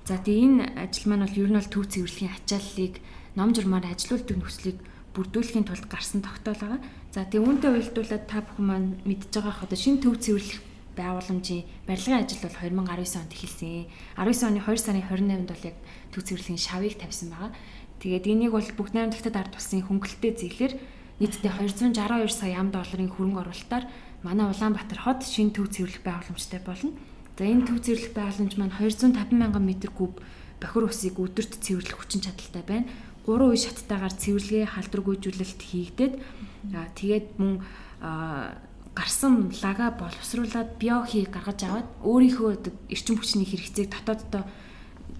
[0.05, 2.95] За тэгээ энэ ажил маань бол ер нь бол төв цэвэрлэгийн ачааллыг
[3.39, 4.79] ном журмаар ажилуулдаг нөхцөлийг
[5.15, 6.81] бүрдүүлэхийн тулд гарсан тогтоол байгаа.
[7.15, 10.61] За тэгээ үүнтэй уялдуулаад та бүхэн маань мэдж байгаа хаа шинэ төв цэвэрлэх
[10.99, 13.87] байгууламжийн барилгын ажил бол 2019 онд эхэлсэн.
[14.19, 15.77] 19 оны 2 сарын 28-нд бол яг
[16.11, 17.51] төв цэвэрлэгийн шавыг тавьсан байгаа.
[17.99, 20.73] Тэгээд энийг бол бүгд найрамд тагтад ард тусын хөнгөлөлтэй зэглэр
[21.19, 23.85] нийтдээ 262 сая ам долларын хөрөнгө оруулалтаар
[24.23, 26.95] манай Улаанбаатар хот шинэ төв цэвэрлэх байгууламжтай болно.
[27.35, 30.23] За энэ төв цэвэрлэх байгууламж маань 250 мянган метр куб
[30.63, 32.87] бохир усыг өдөрт цэвэрлэх хүчин чадалтай байна.
[33.27, 36.15] Гурван үе шаттайгаар цэвэрлэгээ халдваргүйжүүлэлт хийгдээд
[36.99, 37.63] тэгээд мөн
[38.95, 42.51] гарсан лага боловсруулад биохи гаргаж аваад өөрийнхөө
[42.91, 44.43] эрчим хүчний хэрэгцээг дотооддоо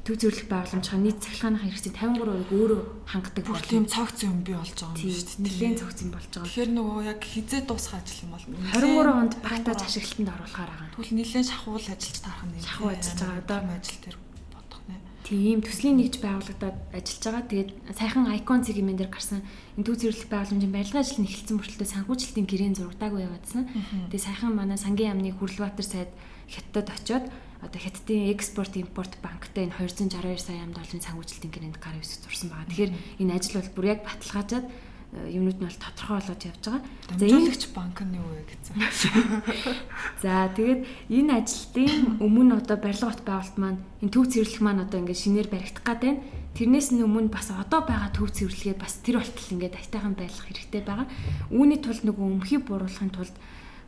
[0.09, 2.81] төв зөвлөх байгууламжийн нийт цахилгааны хэрэгцээ 53% өөрөө
[3.13, 5.45] хангадаг бол тийм цогц юм би болж байгаа юм шүү дээ.
[5.45, 6.49] Нэлээд цогц юм болж байгаа.
[6.49, 10.89] Тэгэхээр нөгөө яг хизээ дуусах ажил юм бол 23 онд багтааж ашиглалтанд оруулахаар байгаа.
[10.97, 12.53] Тэгвэл нэлээд шахуул ажиллаж таарах юм.
[12.57, 13.45] Шахуу ажиллаж байгаа.
[13.45, 14.17] Одоо ажил тэр
[14.49, 14.97] бодох нэ.
[15.29, 17.45] Тийм төслийн нэгж байгуулагдаад ажиллаж байгаа.
[17.53, 19.45] Тэгээд сайхан айкон цэгийн дээр гарсан
[19.77, 23.69] энэ төв зөвлөх байгууламжийн барилгын ажил нь эхэлсэн мөртлөө санхүүжилтийн гэрээний зурагтаагүй яваадсан.
[24.09, 26.11] Тэгээд сайхан манай сангийн яамны Хүрлбаатар сайд
[26.49, 27.29] хятадд очиод
[27.63, 32.49] одоо хятадын экспорт импорт банктай энэ 262 сая ам долларын санхүүжилтийн гэрээнд гар хэвсэг зурсан
[32.55, 32.71] байгаа.
[32.71, 36.83] Тэгэхээр энэ ажил бол бүр яг баталгаажаад э, юмнууд нь бол тодорхой болоод явж байгаа.
[37.19, 38.75] За энэ банк нь юу вэ гэсэн.
[40.23, 41.85] За тэгээд энэ ажилтны
[42.23, 46.01] өмнө одоо барилга бот байгуулалт маань энэ төв цэвэрлэх маань одоо ингээд шинээр баригдах гад
[46.07, 46.23] байна.
[46.55, 50.83] Тэрнээс нь өмнө бас одоо байгаа төв цэвэрлэгээ бас тэр болтол ингээд айтайхан байлгах хэрэгтэй
[50.87, 51.07] байгаа.
[51.51, 53.35] Үүний тулд нөгөө өмхий бууруулахын тулд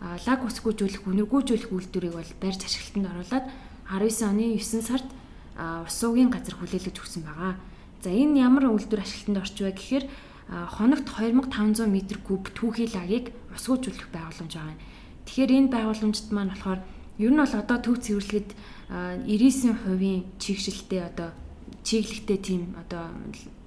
[0.01, 3.47] лаг усгүйжүүлэх, үнэргүйжүүлэх үйлдвэрийг бол барьж ашиглалтанд оруулаад
[3.93, 5.09] 19 оны 9 сард
[5.61, 7.61] ус суугийн газар хүлээлгэж өгсөн байгаа.
[8.01, 10.05] За энэ ямар үйлдвэр ашиглалтанд орж вэ гэхээр
[10.51, 14.81] хоногт 2500 м3 түүхий лагийг усгүйжүүлэх байгууламж байгаа юм.
[15.29, 16.81] Тэгэхээр энэ байгууламжид маань болохоор
[17.21, 18.51] ер нь бол одоо төв цэвэрлэгэд
[19.29, 21.31] 99%-ийн чигшилтэй одоо
[21.85, 23.13] чиглэгтэй тийм одоо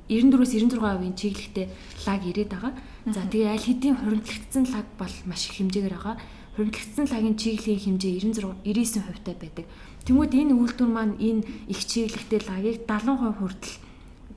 [0.09, 1.65] 94-өөс 96%-ийн чиглэгтэй
[2.09, 2.73] лаг ирээд байгаа.
[3.07, 6.15] За тэгээ аль хэдийн хуримтлагдсан лаг бол маш их хэмжээгээр байгаа.
[6.55, 9.65] Хуримтлагдсан лагийн чиглэлийн хэмжээ 96 99% таа байдаг.
[10.07, 13.75] Тэнгүүд энэ үйлдвэр маань энэ их чиглэгтэй лагийг 70% хүртэл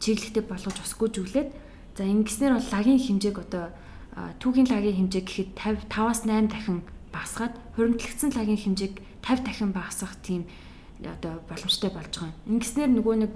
[0.02, 1.50] чиглэгтэй болгож усгүйжүүлээд
[1.96, 3.72] За ингэснээр бол лагийн хэмжээг одоо
[4.36, 10.12] түүхийн лагийн хэмжээ гэхэд 50 5-аас 8 дахин багасгаад хуримтлагдсан лагийн хэмжээг 50 дахин багасгах
[10.20, 10.44] тийм
[11.00, 12.60] одоо боломжтой болж байгаа юм.
[12.60, 13.32] Ингэснээр нөгөө нэг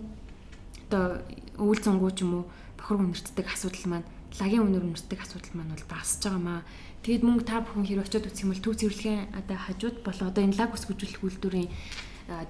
[0.93, 1.25] одоо
[1.57, 2.45] өвөл зөнгөө ч юм уу
[2.77, 6.61] бохор үнэртдэг асуудал маань лагийн үнэр үнэртдэг асуудал маань бол багасж байгаа маа.
[7.03, 10.43] Тэгэд мөнгө та бүхэн хэрэг очиод үзэх юм бол төв цэвэрлэгийн одоо хажууд болоо одоо
[10.45, 11.69] энэ лаг ус гүйцэтгэх үйлдвэрийн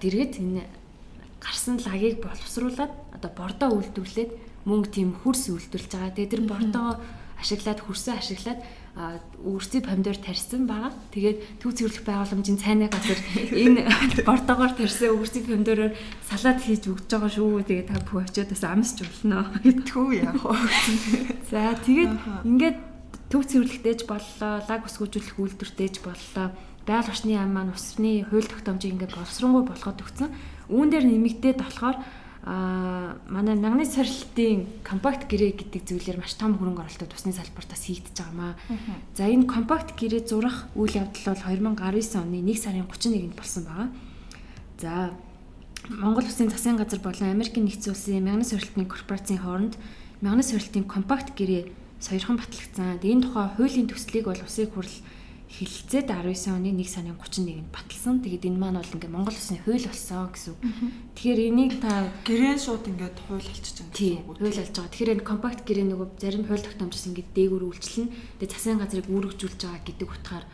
[0.03, 0.62] дэргэд энэ
[1.40, 4.31] гарсан лагийг боловсруулад одоо бордоо үйлдвэрлээд
[4.69, 6.12] мөнгө тийм хөрс үйлдвэрлэж байгаа.
[6.12, 6.88] Тэгээ тэр бордоо
[7.40, 8.61] ашиглаад хөрсөө ашиглаад
[9.40, 10.92] үрсийн помидор тарьсан байгаа.
[11.14, 13.16] Тэгээд төв цэвэрлэх байгууламжийн цайны газар
[13.55, 13.87] энэ
[14.29, 15.94] бордоогоор тарьсан үрсийн помидороор
[16.26, 17.64] салаад хийж өгч байгаа шүү.
[17.64, 19.46] Тэгээд та бүх очиод бас амсч болно.
[19.62, 20.59] Түү яах вэ?
[21.48, 22.12] За тэгээд
[22.44, 22.79] ингээд
[23.31, 26.50] төв цэвэрлэхтэйж боллоо, лаг өсгөөжүүлэх үйлдвэртэйж боллоо.
[26.83, 30.29] Байгаль орчны яам маань усны хууль тогтоомжийг ингээд боловсронгуй болгоод өгсөн.
[30.66, 31.96] Үүн дээр нэмэгдээд болохоор
[32.42, 38.16] а манай мянганы сорилтын компакт гэрээ гэдэг зүйлээр маш том хөрөнгө оруулалтад усны салбартаас хийгдэж
[38.16, 38.57] байгаамаа.
[39.12, 41.44] За энэ компакт гэрээ зурах үйл явдал бол
[41.76, 43.88] 2019 оны 1 сарын 31-нд болсон байгаа.
[44.81, 45.12] За
[45.88, 49.76] Монгол Улсын засгийн газар болон Америкийн нэгдсэн улсын мянганы сорилтын корпорацийн хооронд
[50.24, 51.68] мянганы сорилтын компакт гэрээ
[52.00, 53.05] сойрхон батлагдсан.
[53.05, 54.96] Энэ тухай хуулийн төслийг бол Улсын хурл
[55.51, 58.23] хилцээд 19 оны 1 сарын 31-нд баталсан.
[58.23, 60.61] Тэгээд энэ маань бол ингээ Монгол Улсын хууль болсон гэсэн үг.
[61.19, 64.39] Тэгэхээр энийг та гэрээ шууд ингээд хууль болчихж байгаа гэсэн үг.
[64.39, 64.93] Хууль болж байгаа.
[64.95, 68.09] Тэгэхээр энэ компакт гэрээ нөгөө зарим хууль тогтоомжос ингээ дээгүүр үйлчлэн
[68.39, 70.45] тэгээд засгийн газрыг үүргэжүүлж байгаа гэдэг утгаар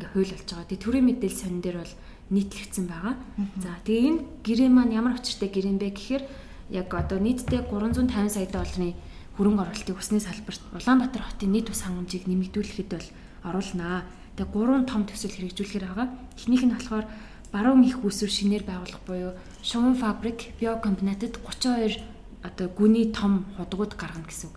[0.00, 0.68] ингээ хууль болж байгаа.
[0.72, 1.94] Тэгээд төрийн мэдээлэл сонин дээр бол
[2.32, 3.14] нийтлэгдсэн байгаа.
[3.60, 6.24] За тэгээд энэ гэрээ маань ямар учиртай гэрээ бэ гэхээр
[6.72, 8.96] яг одоо нийтдээ 350 сая долларын
[9.36, 13.08] хөрөнгө оруулалтыг усны салбарт Улаанбаатар хотын нийт ус хангамжийг нэмэгдүүлэхэд бол
[13.46, 14.08] оруулнаа.
[14.36, 16.08] Тэгээ гурван том төсөл хэрэгжүүлэхээр байгаа.
[16.36, 17.08] Эхнийх нь болохоор
[17.52, 19.32] баруун их үүсвэр шинээр байгуулах буюу
[19.64, 22.04] шуван фабрик биокомбинатад 32
[22.44, 24.56] одоо гүний том худгууд гаргана гэсэн үг.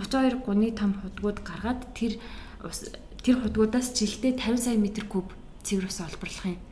[0.00, 2.16] 32 гүний том худгууд гаргаад тэр
[3.20, 5.28] тэр худгуудаас жилдээ 50 сая метр куб
[5.62, 6.62] цэвэр ус олборлох юм.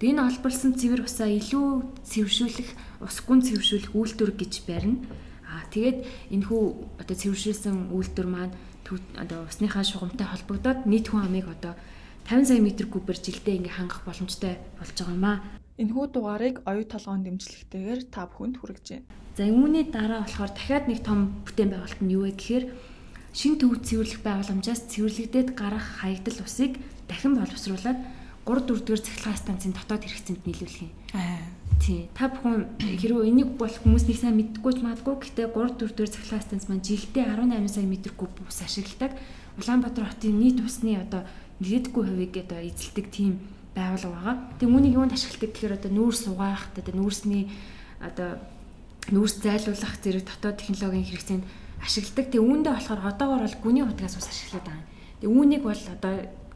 [0.00, 2.70] Тэгээ энэ олборлсон цэвэр усаа илүү цэвэршүүлэх,
[3.04, 4.98] ус гүн цэвэршүүлэх үйлдвэр гэж барина.
[5.46, 5.98] Аа тэгээд
[6.34, 6.62] энэхүү
[7.04, 8.54] одоо цэвэршүүлсэн үйлдвэр маань
[9.14, 11.76] одоо усныхаа шугамтай холбогдоод нийт хүн амыг одоо
[12.28, 15.38] 50 сая метр кубээр жилдээ ингээ хангах боломжтой болж байгаа юм аа.
[15.80, 19.08] Энэхүү дугаарыг оюу толгойн дэмжлэгтэйгээр та бүхэнд хүргэж байна.
[19.36, 22.64] За үүний дараа болохоор дахиад нэг том бүтээн байгуулалт нь юу вэ гэхээр
[23.32, 26.76] шин төв цэвэрлэх байгууламжаас цэвэрлэгдээд гарах хаягдал усыг
[27.08, 27.98] дахин боловсруулад
[28.44, 30.92] 3 4 дугаар цахилгаан станцын дотоод хэрэгцээнд нийлүүлэх юм.
[31.14, 31.38] Аа.
[31.80, 32.10] Тий.
[32.12, 36.12] Та бүхэн хэрвээ энийг бол хүмүүс нэг сайн мэддэггүй ч магадгүй гэхдээ 3 4 дугаар
[36.12, 39.16] цахилгаан станц маань жилдээ 18 сая метр куб ус ашигладаг.
[39.56, 41.24] Улаанбаатар хотын нийт усны одоо
[41.60, 43.40] нэгдэхгүй хувийг одоо эзэлдэг тийм
[43.76, 44.36] байгууллага байгаа.
[44.58, 47.44] Тэгээ үүнийг юунд ашигладаг гэхээр одоо нүүрс угаах, одоо нүүрсний
[48.00, 48.30] одоо
[49.12, 51.44] нүүрс зайлуулах зэрэг дотоод технологийн хэрэгцээнд
[51.84, 52.26] ашигладаг.
[52.32, 54.86] Тэгээ үүндээ болохоор одоогор бол гүний хутгаас ус ашиглаад байгаа.
[55.20, 56.14] Тэгээ үүнийг бол одоо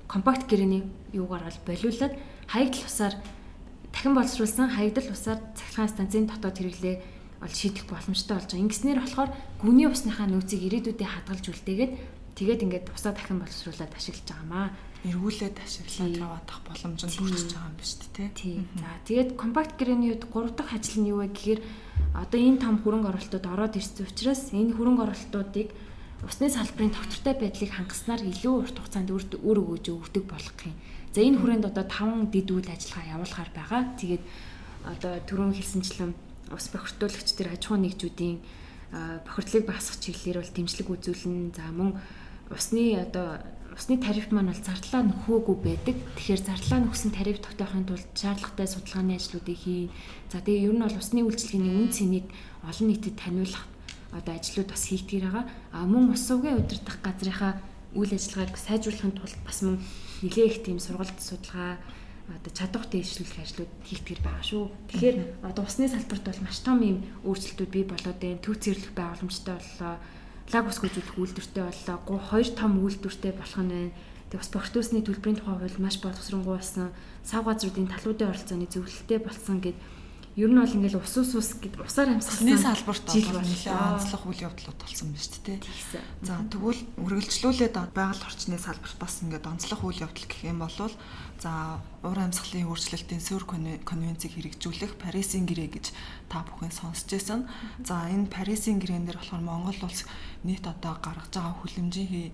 [0.08, 2.14] компакт гэрээний юугаар бол болиулаад
[2.48, 3.14] хаягдл усаар
[3.92, 6.96] дахин боловсруулсан хаягдл усаар цахилгаан станцын дотоод хэрэглээ
[7.40, 8.64] бол шийдэх боломжтой болж байгаа.
[8.64, 11.92] Ингэснээр болохоор гүний усныхаа нөөцийг ирээдүйдээ хадгалж үлдээгээд
[12.36, 14.68] тэгээд ингээд усаа дахин боловсруулад ашиглаж байгаамаа
[15.04, 18.24] эргүүлээд ашиглаад яваадах боломж нь бүрдэж байгаа юм биш үү те.
[18.32, 18.56] Тий.
[18.80, 21.60] За тэгээд компакт гэрээний үед гурав дахь ажил нь юу вэ гэхээр
[22.16, 25.68] одоо энэ том хөрөнгө оруулалтууд ороод ирсэн учраас энэ хөрөнгө оруулалтуудыг
[26.24, 30.72] усны салбарын тогтвортой байдлыг хангаснаар илүү урт хугацаанд үр өгөөж өгдөг болох юм.
[31.12, 33.82] За энэ хүрээнд одоо 5 дэд үйл ажиллагаа явуулахаар байгаа.
[34.00, 34.24] Тэгээд
[34.88, 36.12] одоо түрүүн хэлсэнчлэн
[36.48, 38.36] ус бохирдуулагч төр аж ахуйн нэгжүүдийн
[39.28, 41.56] бохирдлыг багасгах чиглэлээр бол дэмжлэг үзүүлнэ.
[41.56, 41.90] За мөн
[42.50, 43.40] усны одоо
[43.74, 45.96] усны тариф маань бол зардлаа нөхөөгүй байдаг.
[46.14, 49.90] Тэгэхээр зардлаа нөхсөн тариф тогтоохын тулд шаардлагатай судалгааны ажлуудыг хийн.
[50.30, 52.26] За тэгээ ер нь бол усны үйлчилгээний үн цэнийг
[52.62, 53.66] олон нийтэд таниулах
[54.14, 55.44] одоо ажлууд бас хийгдгийр байгаа.
[55.74, 57.58] А мөн ус сувгийн удирдах газрынхаа
[57.98, 59.82] үйл ажиллагааг сайжруулахын тулд бас мөн
[60.22, 61.82] нэлээх тийм сургалт судалгаа
[62.30, 64.64] одоо чадвар дэвшлүүлэх ажлууд хийгдгэр байгаа шүү.
[64.88, 68.40] Тэгэхээр одоо усны салбарт бол маш том юм өөрчлөлтүүд бий болоод байна.
[68.40, 69.94] Төв цэвэрлэх байгууламжтай боллоо
[70.52, 72.18] лаг ус гүйцэтгэх үйлдвэртэй боллоо.
[72.18, 73.94] Хоёр том үйлдвэртэй болох нь байна.
[74.28, 76.90] Тэг бас бохирдуулсны төлбөрийн тухай хууль маш боловсронгуй болсон.
[77.22, 79.78] Сав газруудын талуудын оролцооны зөвлөлттэй болсон гэд
[80.34, 85.14] ер нь бол ингээл ус ус ус гэдэг усаар амьсгалны салбарт онцлог үйл явдлууд болсон
[85.14, 85.58] байна шүү дээ.
[86.26, 90.74] За тэгвэл үргэлжлүүлээд байгаль орчны салбарт бас ингээд онцлог үйл явдал гэх юм бол
[91.40, 95.86] за уур амьсгалын өөрчлөлтийн суур конвенцийг хэрэгжүүлэх Парисын гэрээ гэж
[96.30, 97.48] та бүхэн сонсч байсан.
[97.82, 100.04] За энэ Парисын гэрээн дээр болохоор Монгол улс
[100.44, 102.32] нийт одоо гаргаж байгаа хүлэмжийн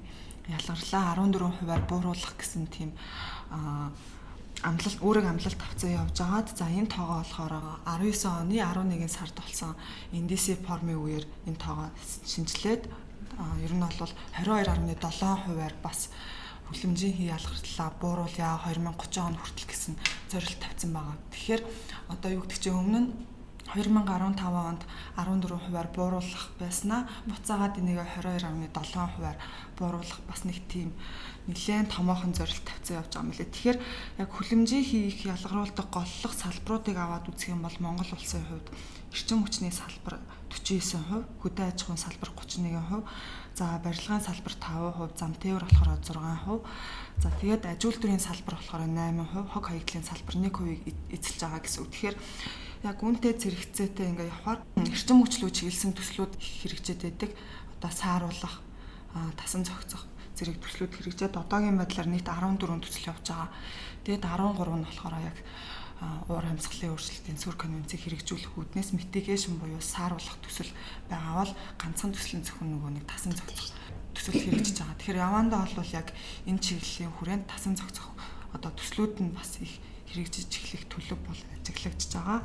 [0.51, 2.91] ялгарлаа 14 хувиар бууруулах гэсэн тийм
[4.63, 7.55] амлалт өөрөг амлалт авцсан явж байгаад за энэ тоогоо болохоор
[7.87, 9.73] 19 оны 11 сард болсон
[10.13, 11.89] NDC формын үеэр энэ тоогоо
[12.29, 12.83] шинжилээд
[13.65, 16.13] ер нь бол 22.7 хувиар бас
[16.71, 19.95] хүлэмжийн хий ялгарлаа бууруулъя 2030 он хүртэл гэсэн
[20.31, 21.17] зорилт тавьсан байгаа.
[21.35, 21.63] Тэгэхээр
[22.15, 23.11] одоо юу гэдэг чинь өмнө нь
[23.75, 24.83] 2015 онд
[25.15, 29.39] 14 хувиар бууруулах байснаа буцаагаад энийг 22.7 хувиар
[29.79, 30.91] бууруулах бас нэг тийм
[31.47, 33.47] нэлээд томоохон зорилт тавьсан явж байгаа юм лээ.
[33.47, 33.79] Тэгэхээр
[34.19, 38.67] яг хүлэмжийн хийх ялгаруулдаг голлох салбаруудыг аваад үзэх юм бол Монгол улсын хувьд
[39.15, 40.19] эрчим хүчний салбар
[40.51, 43.07] 49%, хөдөө аж ахуйн салбар 31%,
[43.61, 46.65] за барилгын салбар 5%, зам тээвэр болохоор 6%,
[47.21, 50.81] за тэгээд аж үйлдвэрийн салбар болохоор 8%, хог хаягдлын салбар 1%-ийг
[51.13, 51.93] эзэлж байгаа гэсэн үг.
[51.93, 52.17] Тэгэхээр
[52.89, 57.31] яг үнтэй зэрэгцээтэй ингээ явахаар эрчим хүчлүү чиглэсэн төслүүд хэрэгжээд байдаг.
[57.77, 58.57] Одоо сааруулах,
[59.37, 60.09] тасан зохицох
[60.41, 63.53] зэрэг төслүүд хэрэгжээд одоогийн байдлаар нийт 14 төсөл явж байгаа.
[64.09, 65.37] Тэгээд 13 нь болохоор яг
[66.01, 70.73] уур амьсгалын өөрчлөлтийн сүр конвенцийг хэрэгжүүлэх үүднээс mitigation буюу сааруулах төсөл
[71.13, 73.77] байгаа бол ганцхан төслийн зөвхөн нөгөө нэг тасан зохицох
[74.17, 74.97] төсөл хэрэгжиж байгаа.
[74.97, 76.09] Тэгэхээр явандаа бол яг
[76.49, 78.17] энэ чиглэлийн хүрээнд тасан зохицох
[78.57, 79.77] одоо төслүүд нь бас их
[80.09, 82.41] хэрэгжиж эхлэх төлөв бол ажиглагдж байгаа.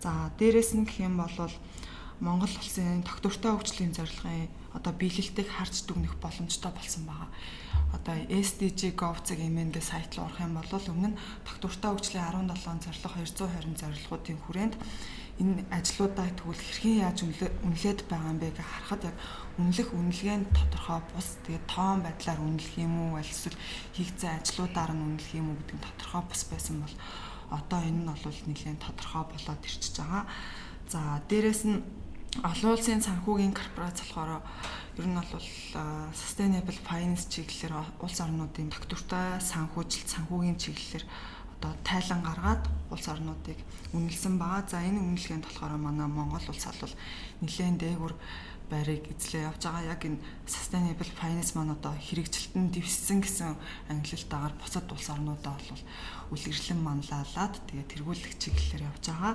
[0.00, 1.34] За дээрэс нь гэх юм бол
[2.20, 7.32] Монгол улсын тогтвортой хөгжлийн зорилгын одоо биелэлтийг харж дүгнэх боломжтой болсон байгаа.
[7.96, 13.24] Одоо SDG Gov.cg эмэнгээ сайт руу орох юм бол өмнө нь тогтвортой хөгжлийн 17 зорилго
[13.24, 14.74] 220 зорилгоодын хүрээнд
[15.40, 19.16] энэ ажлуудаа тэгвэл хэрхэн яаж үнэлээд байгаа юм бэ гэж харахад яг
[19.56, 23.56] үнэлэх үнэлгээнд тодорхой бус тэгээд тоон байдлаар үнэлэх юм уу эсвэл
[23.96, 26.96] хийгдсэн ажлуудаар нь үнэлэх юм уу гэдэг нь тодорхой бус байсан бол
[27.48, 30.24] одоо энэ нь бол нэлээд тодорхой болоод ирчихэж байгаа.
[30.92, 31.80] За дээрэс нь
[32.38, 34.38] олон улсын санхүүгийн корпорац болохоор
[35.02, 35.48] ер нь бол
[36.14, 41.04] sustainable finance чиглэлээр улс орнуудын тогтвортой санхүүжилт санхүүгийн чиглэлээр
[41.58, 42.62] одоо тайлан гаргаад
[42.94, 43.58] улс орнуудыг
[43.92, 44.62] үнэлсэн байгаа.
[44.70, 46.94] За энэ үнэлгээнд болохоор манай Монгол улс бол
[47.42, 48.14] нэлээд дээгүр
[48.70, 49.90] байрыг эзлээ явж байгаа.
[49.90, 53.58] Яг энэ sustainable finance маань одоо хэрэгжилтэн дэвссэн гэсэн
[53.90, 55.82] ангилалтаагаар бусад улс орнуудаа бол
[56.30, 59.34] үлгэрлэн манлайлаад тэгээ тэргүүлэх чиглэлээр явж байгаа.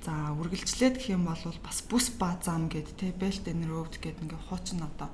[0.00, 4.24] За үргэлжлээд гэх юм бол бас бүс ба зам гэд тэ Belt and Road гэд
[4.24, 5.12] ингээ хуучин одоо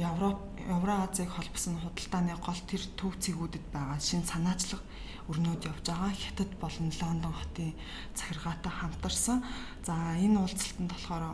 [0.00, 4.80] Европ Евразийг холбосон худалдааны гол тэр төв цэгүүдэд байгаа шин санаачлаг
[5.28, 6.12] өрнөд явж байгаа.
[6.12, 7.76] Хятад болон Лондон хотын
[8.16, 9.44] захиргаатай хамтарсан.
[9.84, 11.24] За энэ уулзалтанд болохоор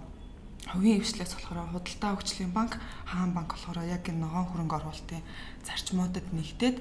[0.71, 5.23] хувийн хвшлээс болохоор худалдаа хөгжлийн банк, хаан банк болохоор яг энэ ногоон хөрөнгө оруулалтын
[5.66, 6.77] зарчмуудад нэгдээд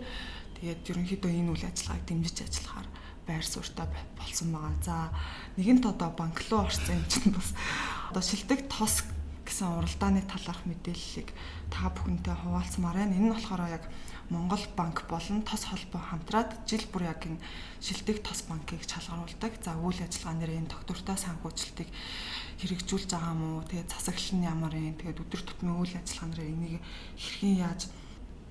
[0.62, 2.88] тэгээд ерөнхийдөө энэ үйл ажиллагааг дэмжиж ажиллахаар
[3.28, 4.76] байр суурьтай болсон байгаа.
[4.84, 4.96] За
[5.58, 7.54] нэгэнт одоо банк руу орсон юм чинь бас
[8.10, 9.06] одоо шилдэг тос
[9.46, 11.30] гэсэн уралдааны талаарх мэдээллийг
[11.70, 13.18] та бүхэнтэй хуваалцмаар байна.
[13.18, 13.86] Энэ нь болохоор яг
[14.32, 17.44] Монгол банк болон тос холбоо хамтраад жил бүр яг энэ
[17.84, 19.60] шилдэг тос банкыг чалгаруулдаг.
[19.60, 21.90] За үйл ажиллагаа нэр энэ доктортой санхүүжилтийг
[22.64, 23.60] хэрэгжүүлж байгаа мó.
[23.68, 24.96] Тэгээд засаглал нь ямар юм.
[24.96, 26.80] Тэгээд өдөр тутмын үйл ажиллагаа нэр энийг
[27.20, 27.82] хэрхэн яаж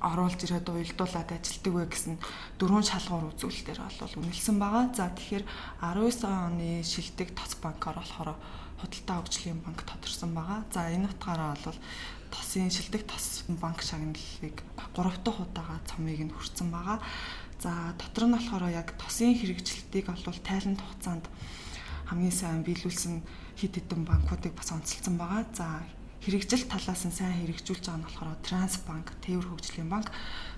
[0.00, 2.16] оруулж ирээд уялдуулаад ажилтдаг вэ гэсэн
[2.56, 4.84] дөрвөн шалгуур үзүүлэлтээр бол үнэлсэн байгаа.
[4.96, 5.44] За тэгэхээр
[5.84, 8.36] 19 оны шилдэг тоц банкаар болохоор
[8.80, 10.64] худалдаа хөгжлийн банк тодорсон байгаа.
[10.72, 11.78] За энэ утгаараа бол
[12.32, 14.56] тосын шилдэг тос банк шагналыг
[14.96, 16.98] 3 дахь удаага цомыг нь хүрсэн байгаа.
[17.60, 21.28] За дотор нь болохоор яг тосын хэрэгжилтийг бол тайлан хугацаанд
[22.08, 23.20] хамгийн сайн биелүүлсэн
[23.60, 25.44] хэд хэдэн банкуудыг бас онцлсан байгаа.
[25.52, 25.84] За
[26.20, 30.12] хэрэгжил талаас нь сайн хэрэгжүүлж байгаа нь болохоор Трансбанк, Тээвэр хөгжлийн банк.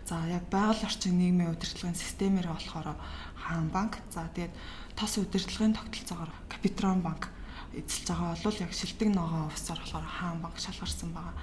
[0.05, 2.99] За яг байгаль орчин нийгмийн удирдлагын системээр болохоор
[3.39, 4.03] Хаан банк.
[4.11, 4.55] За тэгээд
[4.99, 7.31] тос удирдлагын тогтолцоогоор Капитрон банк
[7.73, 11.35] эзэлж байгаа бол яг шилдэг ногоон офисаар болохоор Хаан банк шалгарсан байгаа.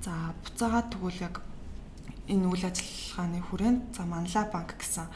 [0.00, 0.12] За
[0.46, 1.34] буцаагаад тэгвэл яг
[2.30, 5.06] энэ үйл ажиллагааны хүрээнд за Манлай банк гэсэн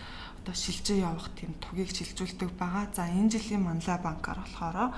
[0.41, 2.91] одоо шилжээ явах тийм тугийг шилжүүлдэг байгаа.
[2.93, 4.95] За энэ жилийн Манлай банкаар болохоор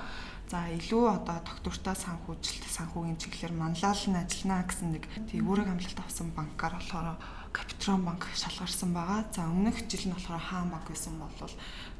[0.51, 5.03] За илүү одоо доктортой санхүүжилт санхүүгийн чиглэлээр манлайлал нь ажиллана гэсэн нэг
[5.33, 7.17] үүрэг амлалт авсан банкаар болохоор
[7.53, 9.23] Капитрон банк шалгарсан байгаа.
[9.33, 11.33] За өмнөх жил нь болохоор хаан банк байсан бол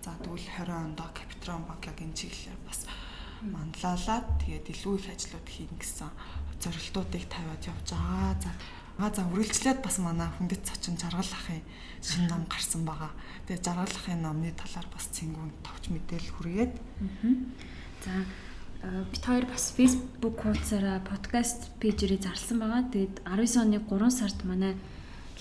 [0.03, 2.79] за тэгвэл 20 онд Капитрон банк яг энэ чиглэлээр бас
[3.41, 6.09] манлайлаад тэгээд илүү их ажлууд хийн гэсэн
[6.61, 8.37] зорилтуудыг тавиад явж байгаа.
[8.43, 8.51] За
[8.97, 11.65] А за үргэлжлээд бас манай хүндэт цочин жаргал ахын
[11.97, 13.09] шинэ ном гарсан байгаа.
[13.49, 16.73] Тэгээ жаргал ахын номны талаар бас цэнгүүн товч мэдээлэл хүргээд.
[18.03, 18.11] За
[19.11, 22.83] бит хоёр бас Facebook хуудасаараа подкаст пэйжээрээ зарласан байгаа.
[22.91, 24.75] Тэгээд 19 оны 3 сард манай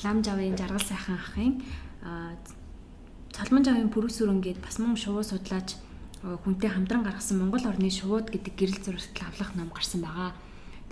[0.05, 1.59] лам жавын жаргал сайхан ахын
[3.35, 5.75] цалман жавын пүрүсүрэн гээд бас мөн шувуу судлаач
[6.23, 10.31] хүнтэй хамтран гаргасан Монгол орны шувууд гэдэг гэрэл зурагт авлах ном гарсан байгаа.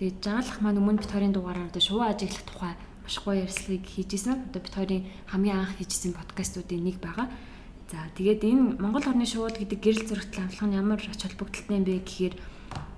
[0.03, 2.75] Тэгээд жаргал ах маань өмнө бит хоёрын дугаараар одоо шувуу ажиглах тухай
[3.07, 4.51] маш гоё ярьслыг хийжсэн.
[4.51, 7.31] Одоо бит хоёрын хамгийн анх хийжсэн подкастуудын нэг байгаа.
[7.91, 11.83] За тэгээд энэ Монгол орны шууд гэдэг гэрэл зөрөгтөл авлах нь ямар ач холбогдолтой юм
[11.83, 12.35] бэ гэхээр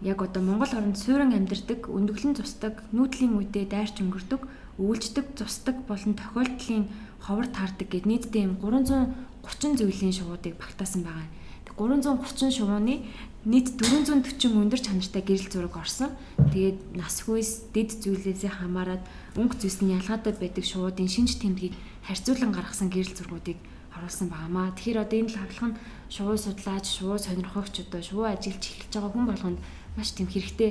[0.04, 4.44] яг одоо Монгол орнд суурин амьдардаг, өндөглөн цусдаг, нүүдлийн үедээ дайрч өнгөрдөг,
[4.76, 6.92] өвлждөг, цусдаг болон тохиолдлын
[7.24, 11.24] ховор таардаг гэд нийтдээ юм 330 зүйлийн шуудыг багтаасан байгаа.
[11.72, 13.00] 330 шувууны
[13.48, 16.12] нийт 440 өндөр чанартай гэрэл зураг орсон.
[16.52, 19.00] Тэгээд нас хүйс, дэд зүйлээс хамаарат
[19.40, 21.72] өнгө зүйлсний ялгаатай байдаг шуудын шинж тэмдгийг
[22.04, 23.56] харьцуулан гаргасан гэрэл зургуудыг
[24.02, 24.74] оруулсан байнамаа.
[24.74, 25.78] Тэгэхээр одоо энэ лавлах нь
[26.10, 29.58] шувуу судлаач, шувуу сонирхогч одоо шувуу ажиллаж эхэлж байгаа хүн болгонд
[29.94, 30.70] маш тийм хэрэгтэй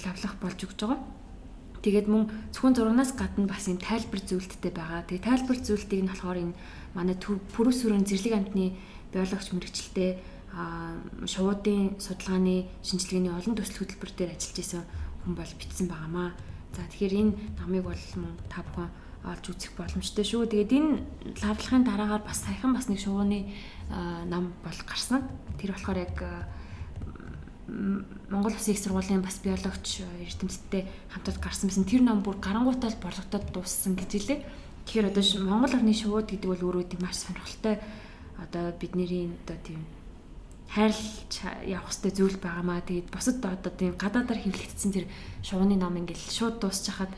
[0.00, 1.00] лавлах болж өгч байгаа.
[1.84, 5.04] Тэгээд мөн зөвхөн зурагнаас гадна бас юм тайлбар зүйлттэй байгаа.
[5.08, 6.56] Тэгээд тайлбар зүйлтийг нь болохоор энэ
[6.96, 8.76] манай пүрэс сүрэн зэрлэг амтны
[9.12, 10.12] биологч мэрэгчлээ
[10.52, 14.84] а шуудын судалгааны шинжилгээний олон төсөл хөтөлбөр дээр ажиллаж исэн
[15.24, 16.34] хүн бол бичсэн байнамаа.
[16.74, 18.90] За тэгэхээр энэ намыг бол мөн та бүхэн
[19.24, 20.48] олж үзэх боломжтой шүү.
[20.48, 21.04] Тэгээд энэ
[21.44, 23.52] лавлахын дараагаар бас саяхан бас нэг шувууны
[24.26, 25.28] нам бол гарсан.
[25.60, 26.16] Тэр болохоор яг
[27.68, 31.84] Монгол Улсын их сургуулийн бас биологч эрдэмтдтэй хамтад гарсан байсан.
[31.84, 34.40] Тэр ном бүр гарангуутал борлогдоод дууссан гэж хэлээ.
[34.88, 37.78] Тэгэхээр одоо Монгол орны шувууд гэдэг бол өөрөө тийм маш сонирхолтой
[38.40, 39.84] одоо бидний одоо тийм
[40.70, 41.34] хайрлж
[41.66, 42.80] явах хэрэгтэй зүйл байгаамаа.
[42.82, 45.06] Тэгээд бусад одоо тийм гадаадаар хэвлэгдсэн тэр
[45.42, 47.10] шувууны ном ингээл шууд дуусчихад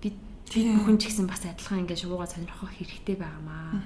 [0.00, 0.14] бид
[0.48, 3.80] тийм бүхэн ч гэсэн бас адилхан ингээд шувуугаа сонирхох хэрэгтэй байгаамаа.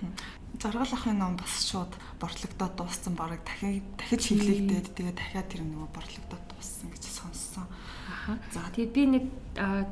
[0.59, 5.89] Заргал ахын ном бас шууд бортлогдоод дууссан бараг дахиад дахиж хэвлэгдээд тэгээ дахиад тэр нөгөө
[5.95, 7.67] бортлогдоод дууссан гэж сонссон.
[8.11, 8.39] Аха.
[8.51, 9.25] За тэгээд би нэг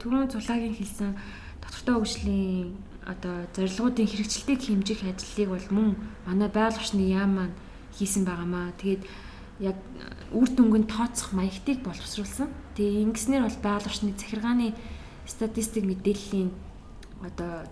[0.03, 1.15] түрүүн цулагийн хэлсэн
[1.63, 2.75] доктортой хөгжлийн
[3.07, 5.89] одоо зорилгоодын хэрэгжилтийг хэмжих ажлыг бол мөн
[6.27, 7.55] манай байгаль орчны яам маань
[7.95, 8.75] хийсэн байгаамаа.
[8.83, 9.03] Тэгээд
[9.63, 9.79] яг
[10.35, 12.51] үр дүнгийн тооцох маягтыг боловсруулсан.
[12.75, 14.75] Тэгээ ингэснээр бол байгаль орчны захиргааны
[15.27, 16.51] статистик мэдээллийн
[17.23, 17.67] одоо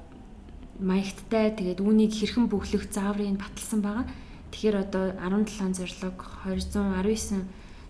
[0.78, 4.06] маягттай тэгээд үүнийг хэрхэн бүглэх зааврыг баталсан байгаа.
[4.50, 6.10] Тэгэхээр одоо 17 зорилго
[6.46, 7.46] 219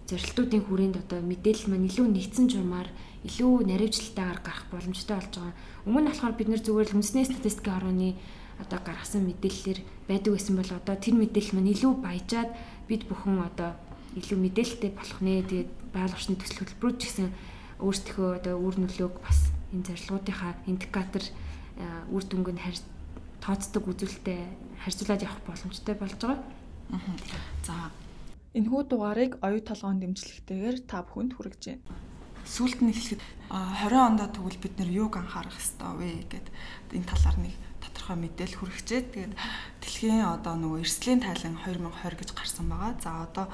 [0.09, 2.89] зорилтуудын хүрээнд одоо мэдээлэл маань илүү нэгдсэн журмаар
[3.25, 5.57] илүү наривчлалтайгаар гарах боломжтой болж байгаа.
[5.89, 8.09] Өмнө нь болохоор бид нэр зүгээр л үндэсний статистикийн орооны
[8.61, 12.51] одоо гаргасан мэдээллээр байдаг байсан бол одоо тэр мэдээлэл маань илүү баяжаад
[12.85, 13.71] бид бүхэн одоо
[14.21, 15.43] илүү мэдээлэлтэй болох нэ.
[15.49, 17.29] Тэгээд байгаль орчны төсөл хөтөлбөрүүд ч гэсэн
[17.81, 21.25] өөрсдийнхөө одоо үр нөлөөг бас энэ зорилгоодынхаа индикатор
[22.15, 22.81] үр дүнг нь харь
[23.43, 26.39] тооцдог үзүүлэлтэд харьцуулаад явах боломжтой болж байгаа.
[27.67, 27.91] За
[28.55, 31.85] энэхүү дугаарыг оюу толгойн дэмжлэгтэйгээр та бүхэнд хүргэж байна.
[32.45, 36.47] Сүүлд нь хэлэхэд 20 ондоо тэгвэл бид нэр юуг анхаарах ёстой вэ гэд
[36.93, 39.03] энэ талаар нэг тодорхой мэдээлэл хүргэжээ.
[39.11, 39.35] Тэгээд
[39.81, 42.93] дэлхийн одоо нөгөө эрсдлийн тайлан 2020 гэж гарсан байгаа.
[43.01, 43.47] За одоо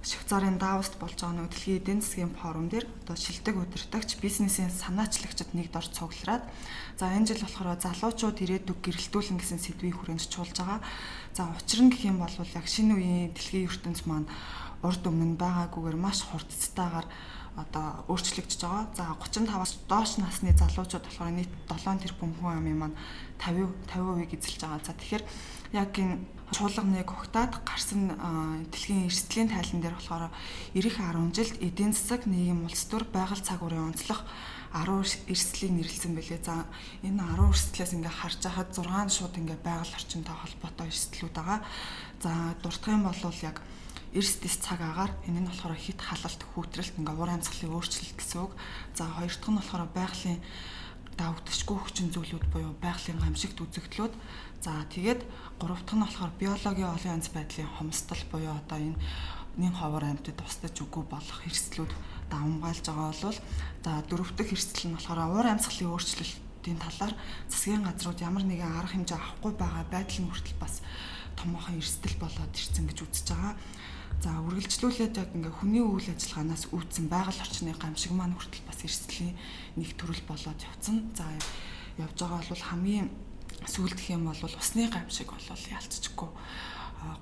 [0.00, 5.52] Швейцарын Давост болж байгаа нэг дэлхийн эдийн засгийн форум дээр одоо шилдэг удирдагч бизнесийн санаачлагчид
[5.52, 6.44] нэгд орж цуглараад
[6.96, 10.80] за энэ жил болохоор залуучууд ирээдүг гэрэлтүүлэн гэсэн сэдвийг хүрээнд чуулж байгаа.
[11.36, 14.24] За учир нь гэх юм бол яг шинэ үеийн дэлхийн ертөнц маань
[14.80, 17.04] урд өмнө байгаагүйгээр маш хурдцтайгаар
[17.56, 18.84] одоо өөрчлөгдөж байгаа.
[18.94, 22.96] За 35-аас доош насны залуучууд болохоор нийт 7 тэрбум хүн амын маань
[23.38, 24.80] 50 50% эзэлж байгаа.
[24.86, 25.24] За тэгэхээр
[25.74, 26.18] яг энэ
[26.50, 28.14] чуулганыг огтаад гарсан
[28.70, 30.30] дэлхийн эрсдлийн тайлан дээр болохоор
[30.74, 34.22] эх 10 жилд эдийн засаг нийгэм улс төр байгаль цагуурын онцлог
[34.74, 36.42] 10 эрсдлийг нэрлсэн байлээ.
[36.42, 36.66] За
[37.02, 41.58] энэ 10 эрсдлээс ингээ харж байхад 6 шууд ингээ байгаль орчинтой холбоотой эрсдлүүд байгаа.
[42.22, 42.30] За
[42.62, 43.62] дурдах юм бол яг
[44.14, 48.38] эрс дэс цаг агаар энэ нь болохоор хит халалт хүүтрэлт ингээ уур амьсгалын өөрчлөлт гэсэн
[48.42, 48.52] үг.
[48.94, 50.40] За хоёр дахь нь болохоор байгалийн
[51.14, 54.14] давагдчихгүй хүчин зүйлүүд буюу байгалийн гамшигт үзэгдлүүд.
[54.64, 55.20] За тэгээд
[55.62, 58.98] гурав дахь нь болохоор биологийн олон янз байдлын хомсдол буюу одоо энэ
[59.60, 61.92] нэн ховор амьтад тусдаж үгүй болох эрсдлүүд
[62.30, 63.38] давмгаалж байгаа бол
[63.84, 67.12] за дөрөв дэх эрсдэл нь болохоор уур амьсгалын өөрчлөлтийн талаар
[67.50, 70.74] засгийн газрууд ямар нэгэн арга хэмжээ авахгүй байгаа байдал нь хүртэл бас
[71.40, 73.54] томоохон эрсдэл болоод ирсэн гэж үзэж байгаа.
[74.20, 79.32] За үргэлжлүүлээд яг ингээ хүний үйл ажиллагаанаас үүдсэн байгаль орчны гамшиг маань хүртэл бас эрсдлийн
[79.80, 81.08] нэг төрөл болоод явцсан.
[81.16, 81.24] За
[81.96, 83.08] явж байгаа бол хамгийн
[83.64, 86.30] сүүлдэх юм бол усны гамшиг бол ялцчихгүй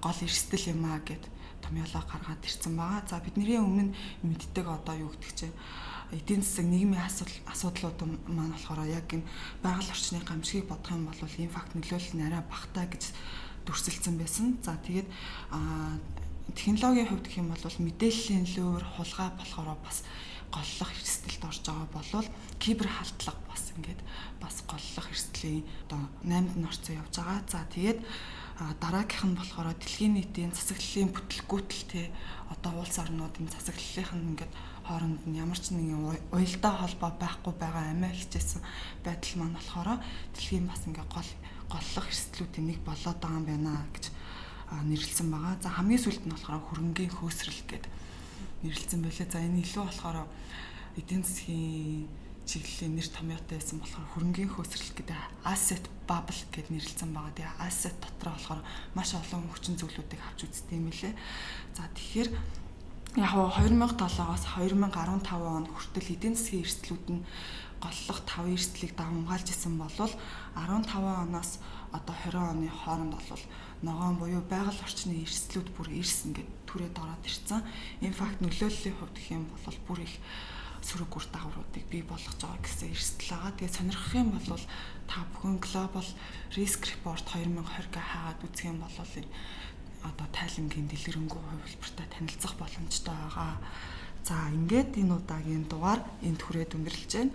[0.03, 1.23] гол эрсдэл юм а гэд
[1.63, 3.03] томьёолоо гаргаад ирсэн байгаа.
[3.07, 5.55] За бидний өмнө мэддэг одоо юу гэдэг чинь
[6.11, 9.29] эдийн засаг нийгмийн асуудал асуудлууд маань болохоор яг энэ
[9.63, 13.03] байгаль орчны гамшигыг бодох юм бол энэ факт нөлөөлөл нь арай багтаа гэж
[13.69, 14.57] дүрсэлсэн байсан.
[14.65, 15.09] За тэгээд
[16.57, 20.03] технологийн хувьд гэх юм бол мэдээллийн луур хулгай болохоор бас
[20.49, 24.01] голлох эрсдэлд орж байгаа болвол кибер халдлага бас ингээд
[24.41, 27.45] бас голлох эрсдлийн одоо 8-д нь орцсон явж байгаа.
[27.53, 28.01] За тэгээд
[28.81, 32.03] дараагийнх нь болохоор дэлхийн нийтийн засаглалын бүтлгүүтэл те
[32.49, 34.53] одоо улс орнуудын засаглалынх нь ингээд
[34.89, 38.65] хооронд нь ямар ч нэгэн уялдаа холбоо байхгүй байгаа амиа хичээсэн
[39.05, 40.01] байдал маань болохоор
[40.33, 41.31] дэлхийн бас ингээд гол
[41.69, 44.05] голлох эрсдлүүдийн нэг болоод байгаа юм байна гэж
[44.69, 45.57] нэрлсэн байгаа.
[45.63, 47.93] За хамгийн сүүлд нь болохоор хөрөнгөний хөөсрөл гэдэг
[48.65, 49.29] нэрлсэн байлээ.
[49.29, 50.29] За энэ илүү болохоор
[51.01, 52.09] эдийн засгийн
[52.49, 57.37] чиглэлийн нэр томьёотой байсан болохоор хөрөнгөний хөөсрөл гэдэг asset bubble гэд нэрлсэн байгаа.
[57.37, 58.61] Тэгээ asset дотор болохоор
[58.97, 61.13] маш олон хүчин зүйлүүдийг авч үздэг юм лээ.
[61.77, 62.29] За тэгэхээр
[63.17, 67.25] яг 2007-оос 2015 он хүртэл эдийн засгийн эрсдлүүд нь
[67.83, 70.13] голлох 5 эрсдлийг давамгаалж исэн болвол
[70.55, 71.59] 15 оноос
[71.93, 73.45] одоо 20 оны хооронд бол
[73.83, 77.63] ногоон буюу байгаль орчны эрсдлүүд бүр ирсэн гэд түрээд ороод ирсэн.
[78.03, 80.15] Энэ факт нөлөөллийн хувьд гэх юм бол бүр их
[80.83, 83.53] сөрөг үр дагавруудыг бий болгож байгаа гэсэн эрсдэл байгаа.
[83.59, 84.65] Тэгээ сонирхох юм бол
[85.07, 86.09] та бүхэн Global
[86.55, 88.99] Risk Report 2020-г хаагаад үзэх юм бол
[90.07, 93.59] одоо тайлангийн дэлгэрэнгүй хувилбартай танилцах боломжтой байгаа.
[94.23, 97.35] За ингээд энэ удаагийн дугаар энд хүрээд өндөрлөж байна.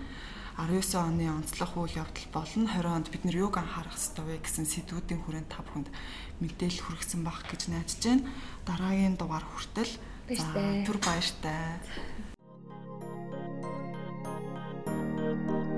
[0.57, 4.69] 19 оны онцлог үйл явдал болон 20 онд бид нар юуг анхаарах ёстой вэ гэсэн
[4.69, 5.89] сэдвүүдийн хүрээнд та бүхэнд
[6.45, 8.29] мэдээлэл хүргэсэн баг гэж найдаж байна.
[8.69, 9.93] Дараагийн дугаар хүртэл
[10.85, 11.81] түр баяртай.
[15.23, 15.72] Thank you